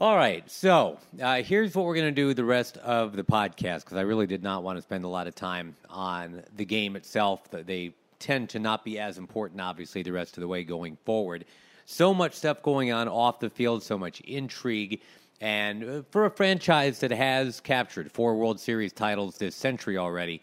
All 0.00 0.16
right, 0.16 0.50
so 0.50 0.96
uh, 1.20 1.42
here's 1.42 1.74
what 1.74 1.84
we're 1.84 1.94
going 1.94 2.06
to 2.06 2.10
do 2.10 2.32
the 2.32 2.42
rest 2.42 2.78
of 2.78 3.14
the 3.14 3.22
podcast 3.22 3.80
because 3.80 3.98
I 3.98 4.00
really 4.00 4.26
did 4.26 4.42
not 4.42 4.62
want 4.62 4.78
to 4.78 4.82
spend 4.82 5.04
a 5.04 5.08
lot 5.08 5.26
of 5.26 5.34
time 5.34 5.76
on 5.90 6.42
the 6.56 6.64
game 6.64 6.96
itself. 6.96 7.50
They 7.50 7.92
tend 8.18 8.48
to 8.48 8.58
not 8.58 8.82
be 8.82 8.98
as 8.98 9.18
important, 9.18 9.60
obviously, 9.60 10.02
the 10.02 10.12
rest 10.12 10.38
of 10.38 10.40
the 10.40 10.48
way 10.48 10.64
going 10.64 10.96
forward. 11.04 11.44
So 11.84 12.14
much 12.14 12.32
stuff 12.32 12.62
going 12.62 12.90
on 12.90 13.08
off 13.08 13.40
the 13.40 13.50
field, 13.50 13.82
so 13.82 13.98
much 13.98 14.22
intrigue. 14.22 15.02
And 15.42 15.84
uh, 15.84 16.02
for 16.10 16.24
a 16.24 16.30
franchise 16.30 16.98
that 17.00 17.10
has 17.10 17.60
captured 17.60 18.10
four 18.10 18.36
World 18.36 18.58
Series 18.58 18.94
titles 18.94 19.36
this 19.36 19.54
century 19.54 19.98
already, 19.98 20.40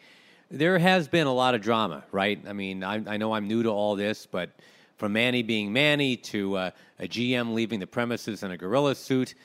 there 0.52 0.78
has 0.78 1.08
been 1.08 1.26
a 1.26 1.34
lot 1.34 1.56
of 1.56 1.62
drama, 1.62 2.04
right? 2.12 2.40
I 2.48 2.54
mean, 2.54 2.84
I, 2.84 3.02
I 3.08 3.18
know 3.18 3.34
I'm 3.34 3.48
new 3.48 3.64
to 3.64 3.70
all 3.70 3.96
this, 3.96 4.28
but 4.28 4.52
from 4.98 5.14
Manny 5.14 5.44
being 5.44 5.72
Manny 5.72 6.18
to 6.18 6.58
uh, 6.58 6.72
a 7.00 7.08
GM 7.08 7.54
leaving 7.54 7.80
the 7.80 7.88
premises 7.88 8.44
in 8.44 8.52
a 8.52 8.58
gorilla 8.58 8.96
suit 8.96 9.36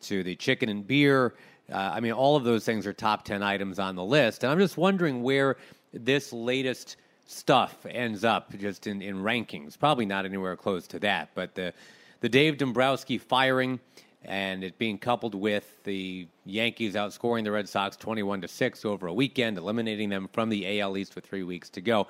to 0.00 0.22
the 0.22 0.34
chicken 0.36 0.68
and 0.68 0.86
beer. 0.86 1.34
Uh, 1.70 1.92
I 1.94 2.00
mean, 2.00 2.12
all 2.12 2.36
of 2.36 2.44
those 2.44 2.64
things 2.64 2.86
are 2.86 2.92
top 2.92 3.24
10 3.24 3.42
items 3.42 3.78
on 3.78 3.96
the 3.96 4.04
list. 4.04 4.44
And 4.44 4.52
I'm 4.52 4.58
just 4.58 4.76
wondering 4.76 5.22
where 5.22 5.56
this 5.92 6.32
latest 6.32 6.96
stuff 7.26 7.86
ends 7.88 8.24
up 8.24 8.56
just 8.58 8.86
in, 8.86 9.02
in 9.02 9.16
rankings. 9.16 9.78
Probably 9.78 10.06
not 10.06 10.24
anywhere 10.24 10.56
close 10.56 10.86
to 10.88 10.98
that. 11.00 11.30
But 11.34 11.54
the, 11.54 11.72
the 12.20 12.28
Dave 12.28 12.58
Dombrowski 12.58 13.18
firing 13.18 13.80
and 14.24 14.64
it 14.64 14.78
being 14.78 14.98
coupled 14.98 15.34
with 15.34 15.82
the 15.84 16.26
Yankees 16.46 16.94
outscoring 16.94 17.44
the 17.44 17.52
Red 17.52 17.68
Sox 17.68 17.96
21 17.96 18.40
to 18.42 18.48
6 18.48 18.84
over 18.84 19.06
a 19.06 19.12
weekend, 19.12 19.58
eliminating 19.58 20.08
them 20.08 20.28
from 20.32 20.48
the 20.48 20.80
AL 20.80 20.96
East 20.96 21.14
with 21.14 21.26
three 21.26 21.42
weeks 21.42 21.68
to 21.70 21.80
go. 21.80 22.06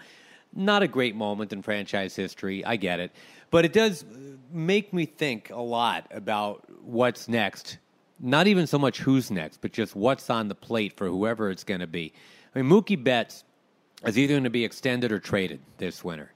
Not 0.54 0.82
a 0.82 0.88
great 0.88 1.16
moment 1.16 1.52
in 1.52 1.62
franchise 1.62 2.14
history, 2.14 2.64
I 2.64 2.76
get 2.76 3.00
it. 3.00 3.12
But 3.50 3.64
it 3.64 3.73
does 3.73 4.04
make 4.52 4.92
me 4.92 5.06
think 5.06 5.50
a 5.50 5.61
lot 5.61 6.06
about 6.11 6.64
what's 6.82 7.28
next. 7.28 7.78
Not 8.20 8.46
even 8.46 8.66
so 8.66 8.78
much 8.78 9.00
who's 9.00 9.30
next, 9.30 9.61
but 9.61 9.73
just 9.73 9.96
what's 9.96 10.30
on 10.30 10.49
the 10.49 10.54
plate 10.54 10.96
for 10.96 11.08
whoever 11.08 11.50
it's 11.50 11.64
going 11.64 11.80
to 11.80 11.87
be. 11.87 12.12
I 12.54 12.62
mean, 12.62 12.70
Mookie 12.70 13.02
Betts 13.02 13.44
is 14.06 14.16
either 14.16 14.34
going 14.34 14.44
to 14.44 14.50
be 14.50 14.64
extended 14.64 15.11
or 15.11 15.18
traded 15.18 15.61
this 15.78 16.04
winter. 16.04 16.32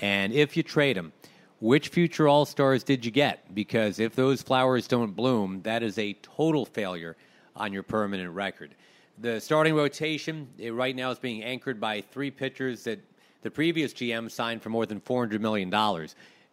And 0.00 0.32
if 0.32 0.56
you 0.56 0.62
trade 0.62 0.96
him, 0.96 1.12
which 1.60 1.88
future 1.88 2.28
All 2.28 2.44
Stars 2.44 2.84
did 2.84 3.04
you 3.04 3.10
get? 3.10 3.54
Because 3.54 3.98
if 3.98 4.14
those 4.14 4.42
flowers 4.42 4.86
don't 4.86 5.12
bloom, 5.16 5.62
that 5.62 5.82
is 5.82 5.98
a 5.98 6.12
total 6.14 6.66
failure 6.66 7.16
on 7.56 7.72
your 7.72 7.82
permanent 7.82 8.32
record. 8.32 8.74
The 9.18 9.40
starting 9.40 9.74
rotation 9.74 10.48
it 10.58 10.72
right 10.72 10.94
now 10.94 11.10
is 11.10 11.18
being 11.18 11.42
anchored 11.42 11.80
by 11.80 12.02
three 12.02 12.30
pitchers 12.30 12.84
that 12.84 13.00
the 13.42 13.50
previous 13.50 13.92
GM 13.92 14.30
signed 14.30 14.62
for 14.62 14.70
more 14.70 14.86
than 14.86 15.00
$400 15.00 15.40
million. 15.40 15.70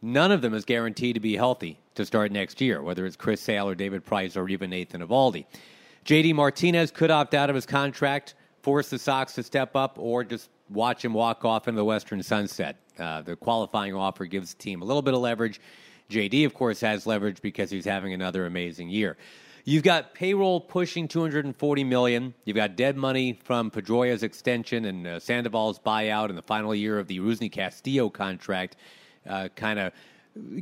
None 0.02 0.32
of 0.32 0.42
them 0.42 0.54
is 0.54 0.66
guaranteed 0.66 1.16
to 1.16 1.20
be 1.20 1.36
healthy 1.36 1.80
to 1.96 2.06
start 2.06 2.32
next 2.32 2.60
year, 2.60 2.82
whether 2.82 3.06
it's 3.06 3.16
Chris 3.16 3.42
Sale 3.42 3.70
or 3.70 3.76
David 3.76 4.06
Price 4.06 4.36
or 4.36 4.50
even 4.50 4.70
Nathan 4.70 5.02
Eovaldi. 5.02 5.46
JD 6.06 6.36
Martinez 6.36 6.92
could 6.92 7.10
opt 7.10 7.34
out 7.34 7.50
of 7.50 7.56
his 7.56 7.66
contract, 7.66 8.36
force 8.62 8.90
the 8.90 9.00
Sox 9.00 9.34
to 9.36 9.44
step 9.44 9.76
up, 9.76 9.98
or 9.98 10.24
just 10.24 10.50
watch 10.70 11.06
him 11.06 11.14
walk 11.14 11.46
off 11.46 11.68
into 11.68 11.78
the 11.78 11.86
western 11.86 12.22
sunset. 12.22 12.78
Uh, 13.00 13.22
the 13.22 13.36
qualifying 13.36 13.96
offer 13.96 14.26
gives 14.26 14.54
the 14.54 14.62
team 14.62 14.82
a 14.82 14.86
little 14.86 15.02
bit 15.02 15.14
of 15.14 15.22
leverage. 15.22 15.62
JD, 16.10 16.46
of 16.46 16.54
course, 16.54 16.82
has 16.82 17.08
leverage 17.08 17.42
because 17.42 17.70
he's 17.70 17.86
having 17.86 18.14
another 18.14 18.46
amazing 18.46 18.90
year. 18.90 19.18
You've 19.66 19.84
got 19.84 20.14
payroll 20.14 20.60
pushing 20.60 21.08
240 21.08 21.84
million. 21.86 22.34
You've 22.44 22.58
got 22.58 22.76
dead 22.76 22.98
money 22.98 23.40
from 23.46 23.72
Pedroia's 23.72 24.22
extension 24.22 24.84
and 24.84 25.08
uh, 25.08 25.20
Sandoval's 25.22 25.80
buyout 25.80 26.30
in 26.30 26.36
the 26.36 26.42
final 26.42 26.76
year 26.76 27.00
of 27.00 27.08
the 27.08 27.20
Rusney 27.20 27.50
Castillo 27.50 28.10
contract, 28.10 28.76
uh, 29.26 29.48
kind 29.56 29.80
of 29.80 29.94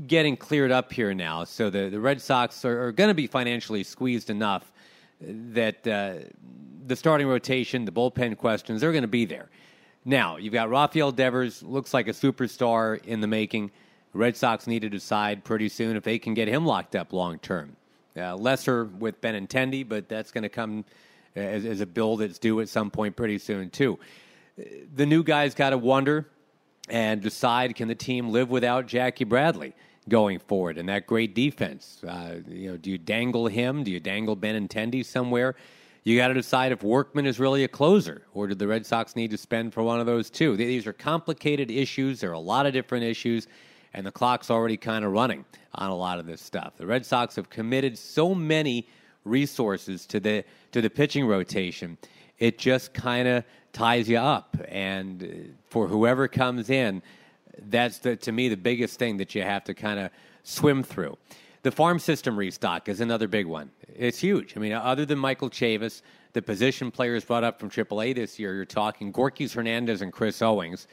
getting 0.06 0.38
cleared 0.38 0.72
up 0.72 0.94
here 0.94 1.16
now. 1.16 1.46
So 1.46 1.72
the, 1.72 1.90
the 1.90 2.00
Red 2.00 2.22
Sox 2.22 2.64
are, 2.64 2.86
are 2.86 2.92
going 2.92 3.08
to 3.08 3.16
be 3.16 3.26
financially 3.26 3.84
squeezed 3.84 4.30
enough 4.30 4.72
that 5.20 5.88
uh, 5.88 6.28
the 6.86 6.96
starting 6.96 7.26
rotation, 7.26 7.86
the 7.86 7.92
bullpen 7.92 8.38
questions, 8.38 8.82
they're 8.82 8.92
going 8.92 9.02
to 9.02 9.08
be 9.08 9.26
there. 9.26 9.50
Now, 10.06 10.38
you've 10.38 10.54
got 10.54 10.70
Rafael 10.70 11.12
Devers, 11.12 11.64
looks 11.64 11.92
like 11.92 12.08
a 12.08 12.12
superstar 12.12 13.04
in 13.04 13.22
the 13.22 13.28
making. 13.28 13.72
Red 14.14 14.38
Sox 14.38 14.68
need 14.68 14.84
to 14.84 14.90
decide 14.90 15.44
pretty 15.44 15.70
soon 15.70 15.96
if 15.96 16.04
they 16.04 16.20
can 16.20 16.36
get 16.36 16.48
him 16.48 16.68
locked 16.68 16.96
up 16.96 17.14
long 17.14 17.40
term. 17.40 17.78
Uh, 18.18 18.36
lesser 18.36 18.86
with 18.86 19.22
Benintendi, 19.22 19.88
but 19.88 20.10
that's 20.10 20.32
going 20.32 20.44
to 20.44 20.50
come 20.50 20.84
as, 21.36 21.66
as, 21.66 21.80
a 21.80 21.86
bill 21.86 22.18
that's 22.18 22.40
due 22.40 22.60
at 22.60 22.68
some 22.68 22.92
point 22.92 23.16
pretty 23.16 23.38
soon, 23.38 23.70
too. 23.70 23.98
The 24.96 25.06
new 25.06 25.24
guys 25.24 25.56
got 25.56 25.70
to 25.70 25.78
wonder 25.78 26.28
and 26.90 27.22
decide 27.22 27.76
can 27.76 27.88
the 27.88 27.96
team 27.96 28.30
live 28.30 28.50
without 28.50 28.86
Jackie 28.86 29.24
Bradley 29.24 29.74
going 30.10 30.40
forward 30.40 30.78
and 30.78 30.90
that 30.90 31.08
great 31.08 31.34
defense? 31.34 32.04
Uh, 32.06 32.40
you 32.48 32.72
know, 32.72 32.78
do 32.78 32.92
you 32.92 32.98
dangle 32.98 33.48
him? 33.48 33.84
Do 33.84 33.92
you 33.92 34.00
dangle 34.00 34.36
Benintendi 34.36 35.06
somewhere? 35.06 35.56
You 36.04 36.18
got 36.18 36.30
to 36.30 36.34
decide 36.34 36.72
if 36.72 36.82
Workman 36.82 37.28
is 37.28 37.40
really 37.40 37.64
a 37.64 37.68
closer, 37.68 38.24
or 38.34 38.48
did 38.48 38.58
the 38.58 38.68
Red 38.68 38.86
Sox 38.86 39.16
need 39.16 39.30
to 39.32 39.38
spend 39.38 39.72
for 39.74 39.84
one 39.84 40.00
of 40.00 40.08
those 40.08 40.32
two? 40.32 40.58
These 40.58 40.88
are 40.88 40.94
complicated 40.94 41.70
issues. 41.70 42.20
There 42.20 42.32
are 42.32 42.34
a 42.34 42.40
lot 42.40 42.66
of 42.66 42.74
different 42.74 43.04
issues, 43.04 43.48
and 43.94 44.06
the 44.06 44.12
clock's 44.12 44.50
already 44.50 44.78
kind 44.78 45.06
of 45.06 45.12
running 45.12 45.46
on 45.76 45.90
a 45.90 45.96
lot 45.96 46.20
of 46.20 46.26
this 46.26 46.42
stuff. 46.42 46.74
The 46.78 46.86
Red 46.86 47.06
Sox 47.06 47.36
have 47.36 47.50
committed 47.50 47.98
so 47.98 48.34
many 48.34 48.88
resources 49.24 50.06
to 50.08 50.20
the 50.20 50.44
to 50.72 50.82
the 50.82 50.90
pitching 50.90 51.26
rotation. 51.26 51.98
It 52.40 52.58
just 52.58 52.94
kind 52.94 53.28
of 53.28 53.44
ties 53.74 54.10
you 54.10 54.18
up, 54.18 54.58
and 54.68 55.24
uh, 55.24 55.28
for 55.70 55.88
whoever 55.88 56.28
comes 56.28 56.70
in, 56.70 57.02
that's 57.70 58.00
the, 58.00 58.16
to 58.18 58.32
me 58.32 58.50
the 58.50 58.58
biggest 58.58 58.98
thing 58.98 59.18
that 59.18 59.36
you 59.36 59.44
have 59.44 59.64
to 59.66 59.74
kind 59.74 60.00
of 60.00 60.12
swim 60.44 60.84
through. 60.84 61.18
The 61.64 61.72
farm 61.72 62.00
system 62.00 62.38
restock 62.38 62.90
is 62.90 63.02
another 63.02 63.28
big 63.28 63.46
one. 63.46 63.70
It's 63.96 64.18
huge. 64.18 64.58
I 64.58 64.60
mean, 64.60 64.74
other 64.74 65.06
than 65.06 65.20
Michael 65.20 65.50
Chavis, 65.50 66.02
the 66.34 66.42
position 66.42 66.90
players 66.90 67.24
brought 67.24 67.44
up 67.44 67.60
from 67.60 67.70
AAA 67.70 68.16
this 68.16 68.40
year, 68.40 68.56
you're 68.56 68.66
talking 68.66 69.14
Gorkys 69.14 69.54
Hernandez 69.54 70.02
and 70.02 70.12
Chris 70.12 70.42
Owings. 70.42 70.88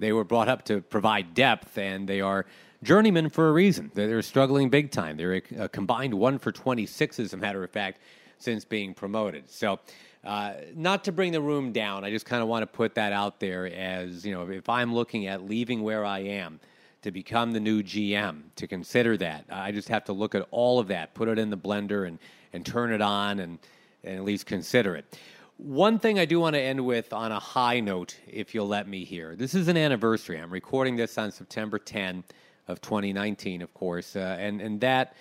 They 0.00 0.12
were 0.12 0.24
brought 0.24 0.48
up 0.48 0.64
to 0.64 0.80
provide 0.80 1.34
depth, 1.34 1.78
and 1.78 2.08
they 2.08 2.20
are 2.20 2.46
journeymen 2.82 3.28
for 3.30 3.48
a 3.48 3.52
reason. 3.52 3.90
They're 3.94 4.22
struggling 4.22 4.70
big 4.70 4.90
time. 4.90 5.16
They're 5.16 5.42
a, 5.58 5.68
combined 5.68 6.14
one 6.14 6.38
for 6.38 6.50
26, 6.50 7.20
as 7.20 7.32
a 7.34 7.36
matter 7.36 7.62
of 7.62 7.70
fact, 7.70 8.00
since 8.38 8.64
being 8.64 8.94
promoted. 8.94 9.50
So, 9.50 9.78
uh, 10.24 10.54
not 10.74 11.04
to 11.04 11.12
bring 11.12 11.32
the 11.32 11.40
room 11.40 11.72
down, 11.72 12.04
I 12.04 12.10
just 12.10 12.26
kind 12.26 12.42
of 12.42 12.48
want 12.48 12.62
to 12.62 12.66
put 12.66 12.94
that 12.94 13.12
out 13.12 13.40
there 13.40 13.66
as, 13.66 14.24
you 14.26 14.34
know, 14.34 14.48
if 14.50 14.68
I'm 14.68 14.94
looking 14.94 15.26
at 15.26 15.44
leaving 15.44 15.82
where 15.82 16.04
I 16.04 16.20
am, 16.20 16.60
to 17.02 17.10
become 17.10 17.52
the 17.52 17.60
new 17.60 17.82
GM, 17.82 18.42
to 18.56 18.66
consider 18.66 19.16
that. 19.18 19.46
I 19.50 19.72
just 19.72 19.88
have 19.88 20.04
to 20.04 20.12
look 20.12 20.34
at 20.34 20.46
all 20.50 20.78
of 20.78 20.88
that, 20.88 21.14
put 21.14 21.28
it 21.28 21.38
in 21.38 21.48
the 21.48 21.56
blender, 21.56 22.06
and, 22.06 22.18
and 22.52 22.64
turn 22.64 22.92
it 22.92 23.00
on 23.00 23.40
and, 23.40 23.58
and 24.04 24.16
at 24.16 24.24
least 24.24 24.44
consider 24.46 24.96
it. 24.96 25.18
One 25.62 25.98
thing 25.98 26.18
I 26.18 26.24
do 26.24 26.40
want 26.40 26.54
to 26.54 26.60
end 26.60 26.86
with 26.86 27.12
on 27.12 27.32
a 27.32 27.38
high 27.38 27.80
note, 27.80 28.16
if 28.26 28.54
you'll 28.54 28.66
let 28.66 28.88
me 28.88 29.04
here. 29.04 29.36
This 29.36 29.54
is 29.54 29.68
an 29.68 29.76
anniversary. 29.76 30.40
I'm 30.40 30.50
recording 30.50 30.96
this 30.96 31.18
on 31.18 31.30
September 31.30 31.78
10 31.78 32.24
of 32.66 32.80
2019, 32.80 33.60
of 33.60 33.74
course, 33.74 34.16
uh, 34.16 34.38
and, 34.40 34.62
and 34.62 34.80
that 34.80 35.14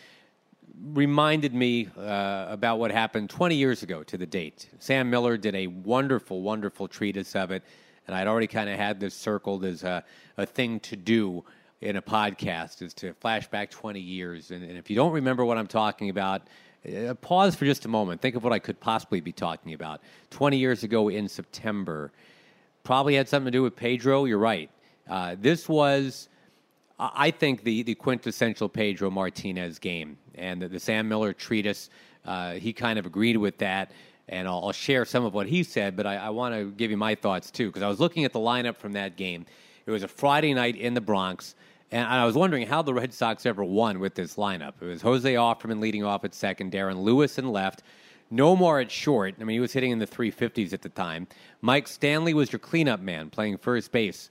reminded 0.94 1.54
me 1.54 1.90
uh, 1.98 2.46
about 2.48 2.80
what 2.80 2.90
happened 2.90 3.30
20 3.30 3.54
years 3.54 3.84
ago 3.84 4.02
to 4.04 4.18
the 4.18 4.26
date. 4.26 4.70
Sam 4.80 5.10
Miller 5.10 5.36
did 5.36 5.56
a 5.56 5.68
wonderful, 5.68 6.42
wonderful 6.42 6.88
treatise 6.88 7.36
of 7.36 7.52
it, 7.52 7.62
and 8.08 8.16
I'd 8.16 8.28
already 8.28 8.48
kind 8.48 8.70
of 8.70 8.78
had 8.78 8.98
this 9.02 9.16
circled 9.16 9.66
as 9.66 9.84
a, 9.84 10.06
a 10.38 10.46
thing 10.46 10.80
to 10.80 10.96
do 10.96 11.44
in 11.82 11.98
a 11.98 12.02
podcast 12.02 12.82
is 12.82 12.94
to 12.94 13.14
flash 13.16 13.50
back 13.50 13.72
20 13.72 14.00
years. 14.00 14.52
And, 14.52 14.64
and 14.64 14.78
if 14.78 14.90
you 14.90 14.96
don't 14.96 15.12
remember 15.12 15.44
what 15.44 15.58
I'm 15.58 15.68
talking 15.68 16.10
about, 16.10 16.44
uh, 16.86 17.14
pause 17.16 17.56
for 17.56 17.66
just 17.66 17.86
a 17.86 17.88
moment. 17.90 18.22
Think 18.22 18.36
of 18.36 18.44
what 18.44 18.54
I 18.54 18.60
could 18.60 18.80
possibly 18.80 19.20
be 19.20 19.32
talking 19.32 19.74
about. 19.74 20.02
20 20.30 20.58
years 20.58 20.84
ago 20.84 21.10
in 21.10 21.28
September, 21.28 22.12
probably 22.84 23.16
had 23.16 23.28
something 23.28 23.52
to 23.52 23.52
do 23.52 23.64
with 23.64 23.76
Pedro. 23.76 24.26
You're 24.26 24.38
right. 24.38 24.70
Uh, 25.10 25.36
this 25.40 25.68
was, 25.68 26.30
I 26.98 27.32
think, 27.32 27.64
the, 27.64 27.84
the 27.84 27.96
quintessential 27.96 28.70
Pedro 28.70 29.10
Martinez 29.10 29.80
game. 29.80 30.18
And 30.36 30.62
the, 30.62 30.70
the 30.70 30.80
Sam 30.80 31.10
Miller 31.10 31.34
treatise, 31.34 31.90
uh, 32.26 32.54
he 32.54 32.72
kind 32.72 32.98
of 32.98 33.06
agreed 33.06 33.38
with 33.38 33.58
that. 33.58 33.92
And 34.30 34.48
I'll, 34.48 34.68
I'll 34.68 34.72
share 34.72 35.06
some 35.06 35.26
of 35.26 35.34
what 35.34 35.48
he 35.48 35.64
said, 35.64 35.98
but 35.98 36.06
I, 36.06 36.16
I 36.18 36.30
want 36.30 36.54
to 36.56 36.72
give 36.72 36.92
you 36.92 36.98
my 36.98 37.16
thoughts 37.16 37.52
too, 37.52 37.68
because 37.68 37.82
I 37.82 37.90
was 37.90 38.00
looking 38.00 38.26
at 38.26 38.32
the 38.32 38.40
lineup 38.40 38.78
from 38.78 38.94
that 38.94 39.18
game. 39.18 39.46
It 39.86 39.92
was 39.92 40.04
a 40.04 40.08
Friday 40.08 40.54
night 40.54 40.76
in 40.76 40.94
the 40.94 41.02
Bronx. 41.02 41.56
And 41.92 42.08
I 42.08 42.26
was 42.26 42.36
wondering 42.36 42.68
how 42.68 42.82
the 42.82 42.94
Red 42.94 43.14
Sox 43.14 43.46
ever 43.46 43.64
won 43.64 44.00
with 44.00 44.14
this 44.14 44.36
lineup. 44.36 44.74
It 44.80 44.86
was 44.86 45.02
Jose 45.02 45.34
Offerman 45.34 45.80
leading 45.80 46.04
off 46.04 46.24
at 46.24 46.36
second, 46.36 46.72
Darren 46.72 47.02
Lewis 47.02 47.40
in 47.40 47.52
left, 47.52 47.82
Nomar 48.32 48.82
at 48.82 48.92
short. 48.92 49.36
I 49.40 49.44
mean, 49.44 49.56
he 49.56 49.60
was 49.60 49.74
hitting 49.74 49.92
in 49.92 49.98
the 49.98 50.06
350s 50.06 50.72
at 50.72 50.84
the 50.84 50.90
time. 50.90 51.28
Mike 51.62 51.88
Stanley 51.88 52.36
was 52.36 52.52
your 52.52 52.60
cleanup 52.60 53.00
man 53.00 53.32
playing 53.32 53.58
first 53.58 53.92
base. 53.92 54.30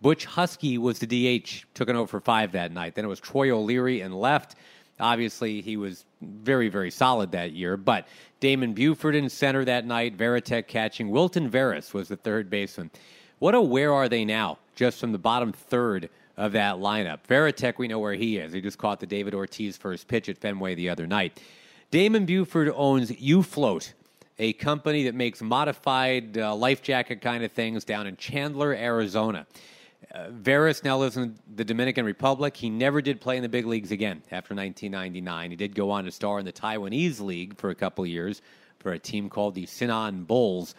Butch 0.00 0.26
Huskey 0.26 0.78
was 0.78 0.98
the 0.98 1.06
DH, 1.40 1.64
took 1.74 1.88
an 1.88 1.96
over 1.96 2.06
for 2.06 2.20
five 2.20 2.52
that 2.52 2.72
night. 2.72 2.94
Then 2.94 3.04
it 3.04 3.08
was 3.08 3.20
Troy 3.20 3.50
O'Leary 3.50 4.00
in 4.00 4.12
left. 4.12 4.56
Obviously, 4.98 5.60
he 5.60 5.76
was 5.76 6.04
very, 6.22 6.68
very 6.68 6.90
solid 6.90 7.32
that 7.32 7.52
year. 7.52 7.76
But 7.76 8.06
Damon 8.40 8.72
Buford 8.72 9.14
in 9.14 9.28
center 9.28 9.64
that 9.64 9.86
night, 9.86 10.16
Varitek 10.16 10.68
catching. 10.68 11.10
Wilton 11.10 11.50
Veras 11.50 11.92
was 11.92 12.08
the 12.08 12.16
third 12.16 12.48
baseman. 12.48 12.90
What 13.40 13.54
a 13.54 13.60
where 13.60 13.92
are 13.92 14.08
they 14.08 14.24
now? 14.24 14.58
Just 14.74 15.00
from 15.00 15.12
the 15.12 15.18
bottom 15.18 15.52
third 15.52 16.08
of 16.36 16.52
that 16.52 16.76
lineup. 16.76 17.20
Varitek, 17.28 17.78
we 17.78 17.88
know 17.88 17.98
where 17.98 18.14
he 18.14 18.38
is. 18.38 18.52
He 18.52 18.60
just 18.60 18.78
caught 18.78 19.00
the 19.00 19.06
David 19.06 19.34
Ortiz 19.34 19.76
first 19.76 20.08
pitch 20.08 20.28
at 20.28 20.38
Fenway 20.38 20.74
the 20.74 20.88
other 20.88 21.06
night. 21.06 21.40
Damon 21.90 22.26
Buford 22.26 22.72
owns 22.74 23.10
U-Float, 23.20 23.92
a 24.38 24.52
company 24.54 25.04
that 25.04 25.14
makes 25.14 25.40
modified 25.40 26.36
uh, 26.36 26.54
life 26.54 26.82
jacket 26.82 27.20
kind 27.20 27.44
of 27.44 27.52
things 27.52 27.84
down 27.84 28.06
in 28.06 28.16
Chandler, 28.16 28.74
Arizona. 28.74 29.46
Uh, 30.12 30.28
Veras 30.30 30.84
now 30.84 30.98
lives 30.98 31.16
in 31.16 31.36
the 31.54 31.64
Dominican 31.64 32.04
Republic. 32.04 32.56
He 32.56 32.68
never 32.68 33.00
did 33.00 33.20
play 33.20 33.36
in 33.36 33.42
the 33.42 33.48
big 33.48 33.66
leagues 33.66 33.90
again 33.90 34.22
after 34.30 34.54
1999. 34.54 35.50
He 35.50 35.56
did 35.56 35.74
go 35.74 35.90
on 35.90 36.04
to 36.04 36.10
star 36.10 36.38
in 36.38 36.44
the 36.44 36.52
Taiwanese 36.52 37.20
League 37.20 37.58
for 37.58 37.70
a 37.70 37.74
couple 37.74 38.04
years 38.06 38.42
for 38.80 38.92
a 38.92 38.98
team 38.98 39.28
called 39.30 39.54
the 39.54 39.66
Sinon 39.66 40.24
Bulls. 40.24 40.74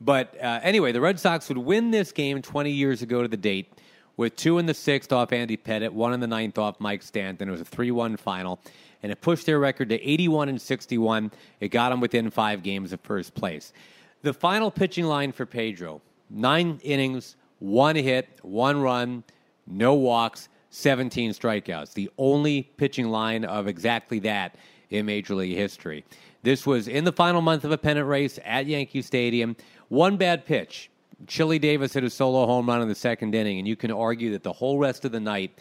But 0.00 0.34
uh, 0.42 0.60
anyway, 0.62 0.92
the 0.92 1.00
Red 1.00 1.18
Sox 1.18 1.48
would 1.48 1.58
win 1.58 1.90
this 1.90 2.12
game 2.12 2.40
20 2.40 2.70
years 2.70 3.02
ago 3.02 3.22
to 3.22 3.28
the 3.28 3.36
date 3.36 3.72
with 4.20 4.36
two 4.36 4.58
in 4.58 4.66
the 4.66 4.74
sixth 4.74 5.14
off 5.14 5.32
Andy 5.32 5.56
Pettitte, 5.56 5.92
one 5.92 6.12
in 6.12 6.20
the 6.20 6.26
ninth 6.26 6.58
off 6.58 6.78
Mike 6.78 7.02
Stanton. 7.02 7.48
It 7.48 7.52
was 7.52 7.62
a 7.62 7.64
3 7.64 7.90
1 7.90 8.18
final, 8.18 8.60
and 9.02 9.10
it 9.10 9.22
pushed 9.22 9.46
their 9.46 9.58
record 9.58 9.88
to 9.88 9.98
81 9.98 10.50
and 10.50 10.60
61. 10.60 11.32
It 11.60 11.68
got 11.68 11.88
them 11.88 12.00
within 12.00 12.28
five 12.28 12.62
games 12.62 12.92
of 12.92 13.00
first 13.00 13.34
place. 13.34 13.72
The 14.20 14.34
final 14.34 14.70
pitching 14.70 15.06
line 15.06 15.32
for 15.32 15.46
Pedro 15.46 16.02
nine 16.28 16.78
innings, 16.84 17.36
one 17.60 17.96
hit, 17.96 18.28
one 18.42 18.82
run, 18.82 19.24
no 19.66 19.94
walks, 19.94 20.50
17 20.68 21.30
strikeouts. 21.30 21.94
The 21.94 22.10
only 22.18 22.64
pitching 22.76 23.08
line 23.08 23.46
of 23.46 23.68
exactly 23.68 24.18
that 24.18 24.56
in 24.90 25.06
Major 25.06 25.34
League 25.34 25.56
history. 25.56 26.04
This 26.42 26.66
was 26.66 26.88
in 26.88 27.04
the 27.04 27.12
final 27.12 27.40
month 27.40 27.64
of 27.64 27.72
a 27.72 27.78
pennant 27.78 28.06
race 28.06 28.38
at 28.44 28.66
Yankee 28.66 29.00
Stadium. 29.00 29.56
One 29.88 30.18
bad 30.18 30.44
pitch. 30.44 30.90
Chili 31.26 31.58
Davis 31.58 31.92
hit 31.92 32.04
a 32.04 32.10
solo 32.10 32.46
home 32.46 32.68
run 32.68 32.82
in 32.82 32.88
the 32.88 32.94
second 32.94 33.34
inning, 33.34 33.58
and 33.58 33.68
you 33.68 33.76
can 33.76 33.90
argue 33.90 34.32
that 34.32 34.42
the 34.42 34.52
whole 34.52 34.78
rest 34.78 35.04
of 35.04 35.12
the 35.12 35.20
night 35.20 35.58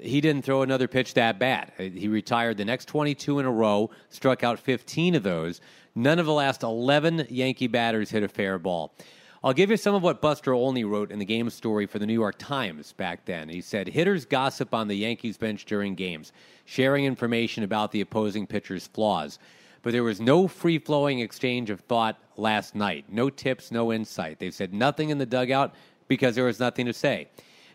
he 0.00 0.20
didn't 0.20 0.44
throw 0.44 0.62
another 0.62 0.88
pitch 0.88 1.14
that 1.14 1.38
bad. 1.38 1.72
He 1.76 2.08
retired 2.08 2.56
the 2.56 2.64
next 2.64 2.86
22 2.86 3.38
in 3.38 3.46
a 3.46 3.50
row, 3.50 3.90
struck 4.08 4.42
out 4.42 4.58
15 4.58 5.14
of 5.14 5.22
those. 5.22 5.60
None 5.94 6.18
of 6.18 6.26
the 6.26 6.32
last 6.32 6.62
11 6.62 7.26
Yankee 7.30 7.68
batters 7.68 8.10
hit 8.10 8.22
a 8.22 8.28
fair 8.28 8.58
ball. 8.58 8.94
I'll 9.42 9.52
give 9.52 9.70
you 9.70 9.76
some 9.76 9.94
of 9.94 10.02
what 10.02 10.22
Buster 10.22 10.54
Olney 10.54 10.84
wrote 10.84 11.12
in 11.12 11.18
the 11.18 11.24
game 11.24 11.50
story 11.50 11.86
for 11.86 11.98
the 11.98 12.06
New 12.06 12.14
York 12.14 12.36
Times 12.38 12.92
back 12.94 13.26
then. 13.26 13.48
He 13.48 13.60
said 13.60 13.86
hitters 13.86 14.24
gossip 14.24 14.72
on 14.72 14.88
the 14.88 14.96
Yankees 14.96 15.36
bench 15.36 15.66
during 15.66 15.94
games, 15.94 16.32
sharing 16.64 17.04
information 17.04 17.62
about 17.62 17.92
the 17.92 18.00
opposing 18.00 18.46
pitcher's 18.46 18.86
flaws. 18.86 19.38
But 19.84 19.92
there 19.92 20.02
was 20.02 20.18
no 20.18 20.48
free 20.48 20.78
flowing 20.78 21.20
exchange 21.20 21.68
of 21.68 21.78
thought 21.80 22.18
last 22.38 22.74
night. 22.74 23.04
No 23.10 23.28
tips, 23.28 23.70
no 23.70 23.92
insight. 23.92 24.38
They 24.38 24.50
said 24.50 24.72
nothing 24.72 25.10
in 25.10 25.18
the 25.18 25.26
dugout 25.26 25.74
because 26.08 26.34
there 26.34 26.46
was 26.46 26.58
nothing 26.58 26.86
to 26.86 26.94
say. 26.94 27.28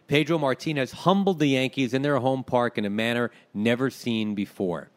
Pedro 0.07 0.39
Martinez 0.39 0.91
humbled 0.91 1.37
the 1.37 1.45
Yankees 1.45 1.93
in 1.93 2.01
their 2.01 2.17
home 2.17 2.43
park 2.43 2.79
in 2.79 2.85
a 2.85 2.89
manner 2.89 3.29
never 3.53 3.91
seen 3.91 4.33
before. 4.33 4.89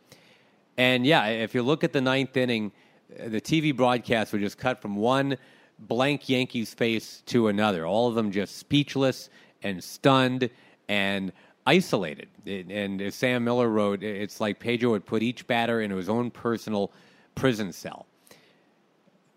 And 0.79 1.05
yeah, 1.05 1.27
if 1.27 1.55
you 1.55 1.63
look 1.63 1.85
at 1.85 1.93
the 1.93 2.01
ninth 2.01 2.35
inning, 2.35 2.73
uh, 3.21 3.29
the 3.29 3.43
TV 3.43 3.77
broadcast 3.77 4.33
was 4.33 4.41
just 4.41 4.57
cut 4.57 4.81
from 4.81 4.97
one 4.97 5.37
blank 5.79 6.31
Yankees 6.31 6.73
face 6.73 7.23
to 7.27 7.49
another. 7.49 7.87
All 7.87 8.09
of 8.09 8.15
them 8.15 8.33
just 8.33 8.57
speechless 8.57 9.29
and 9.63 9.85
stunned 9.85 10.49
and 10.89 11.31
isolated. 11.67 12.29
And 12.47 13.01
as 13.01 13.15
Sam 13.15 13.45
Miller 13.45 13.69
wrote, 13.69 14.03
it's 14.03 14.41
like 14.41 14.59
Pedro 14.59 14.95
had 14.95 15.07
put 15.07 15.23
each 15.23 15.47
batter 15.47 15.81
into 15.81 15.97
his 15.97 16.09
own 16.09 16.31
personal 16.31 16.93
prison 17.35 17.73
cell. 17.73 18.07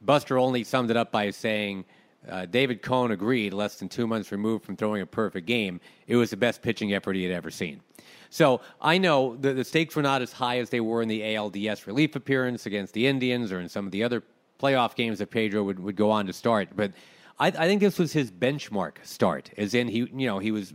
Buster 0.01 0.37
Olney 0.37 0.63
summed 0.63 0.91
it 0.91 0.97
up 0.97 1.11
by 1.11 1.29
saying, 1.31 1.85
uh, 2.29 2.45
David 2.45 2.81
Cone 2.81 3.11
agreed, 3.11 3.53
less 3.53 3.75
than 3.75 3.89
two 3.89 4.07
months 4.07 4.31
removed 4.31 4.65
from 4.65 4.75
throwing 4.75 5.01
a 5.01 5.05
perfect 5.05 5.45
game, 5.45 5.79
it 6.07 6.15
was 6.15 6.31
the 6.31 6.37
best 6.37 6.61
pitching 6.61 6.93
effort 6.93 7.15
he 7.15 7.23
had 7.23 7.31
ever 7.31 7.51
seen. 7.51 7.81
So 8.29 8.61
I 8.81 8.97
know 8.97 9.35
the, 9.37 9.53
the 9.53 9.63
stakes 9.63 9.95
were 9.95 10.01
not 10.01 10.21
as 10.21 10.31
high 10.31 10.59
as 10.59 10.69
they 10.69 10.79
were 10.79 11.01
in 11.01 11.07
the 11.07 11.21
ALDS 11.21 11.85
relief 11.85 12.15
appearance 12.15 12.65
against 12.65 12.93
the 12.93 13.05
Indians 13.07 13.51
or 13.51 13.59
in 13.59 13.69
some 13.69 13.85
of 13.85 13.91
the 13.91 14.03
other 14.03 14.23
playoff 14.59 14.95
games 14.95 15.19
that 15.19 15.29
Pedro 15.29 15.63
would, 15.63 15.79
would 15.79 15.95
go 15.95 16.09
on 16.09 16.25
to 16.25 16.33
start. 16.33 16.69
But 16.75 16.91
I, 17.39 17.47
I 17.47 17.67
think 17.67 17.81
this 17.81 17.99
was 17.99 18.13
his 18.13 18.31
benchmark 18.31 18.97
start, 19.03 19.51
as 19.57 19.73
in 19.73 19.87
he 19.87 19.99
you 19.99 20.27
know 20.27 20.39
he 20.39 20.51
was 20.51 20.73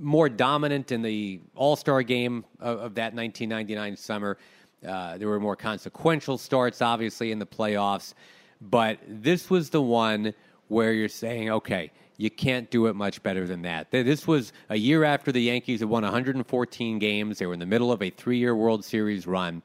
more 0.00 0.28
dominant 0.28 0.92
in 0.92 1.02
the 1.02 1.40
All 1.54 1.76
Star 1.76 2.02
game 2.02 2.44
of, 2.60 2.78
of, 2.78 2.94
that 2.94 3.14
1999 3.14 3.96
summer. 3.96 4.38
Uh, 4.86 5.18
there 5.18 5.28
were 5.28 5.40
more 5.40 5.56
consequential 5.56 6.38
starts, 6.38 6.80
obviously, 6.80 7.32
in 7.32 7.38
the 7.38 7.46
playoffs. 7.46 8.14
But 8.60 8.98
this 9.06 9.50
was 9.50 9.70
the 9.70 9.82
one 9.82 10.34
where 10.68 10.92
you're 10.92 11.08
saying, 11.08 11.50
okay, 11.50 11.90
you 12.16 12.30
can't 12.30 12.70
do 12.70 12.86
it 12.86 12.94
much 12.94 13.22
better 13.22 13.46
than 13.46 13.62
that. 13.62 13.90
This 13.90 14.26
was 14.26 14.52
a 14.68 14.76
year 14.76 15.04
after 15.04 15.30
the 15.30 15.40
Yankees 15.40 15.80
had 15.80 15.88
won 15.88 16.02
114 16.02 16.98
games. 16.98 17.38
They 17.38 17.46
were 17.46 17.54
in 17.54 17.60
the 17.60 17.66
middle 17.66 17.92
of 17.92 18.02
a 18.02 18.10
three 18.10 18.38
year 18.38 18.54
World 18.54 18.84
Series 18.84 19.26
run. 19.26 19.62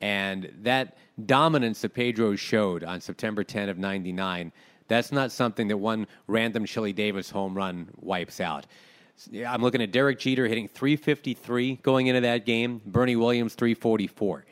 And 0.00 0.52
that 0.62 0.96
dominance 1.26 1.80
that 1.80 1.94
Pedro 1.94 2.36
showed 2.36 2.84
on 2.84 3.00
September 3.00 3.42
10 3.42 3.68
of 3.68 3.78
99, 3.78 4.52
that's 4.86 5.10
not 5.10 5.32
something 5.32 5.66
that 5.68 5.76
one 5.76 6.06
random 6.28 6.64
Chili 6.64 6.92
Davis 6.92 7.30
home 7.30 7.54
run 7.56 7.88
wipes 7.96 8.40
out. 8.40 8.66
I'm 9.46 9.62
looking 9.62 9.82
at 9.82 9.92
Derek 9.92 10.18
Jeter 10.18 10.46
hitting 10.46 10.68
353 10.68 11.76
going 11.82 12.06
into 12.06 12.20
that 12.22 12.46
game, 12.46 12.80
Bernie 12.86 13.16
Williams 13.16 13.54
344. 13.54 14.44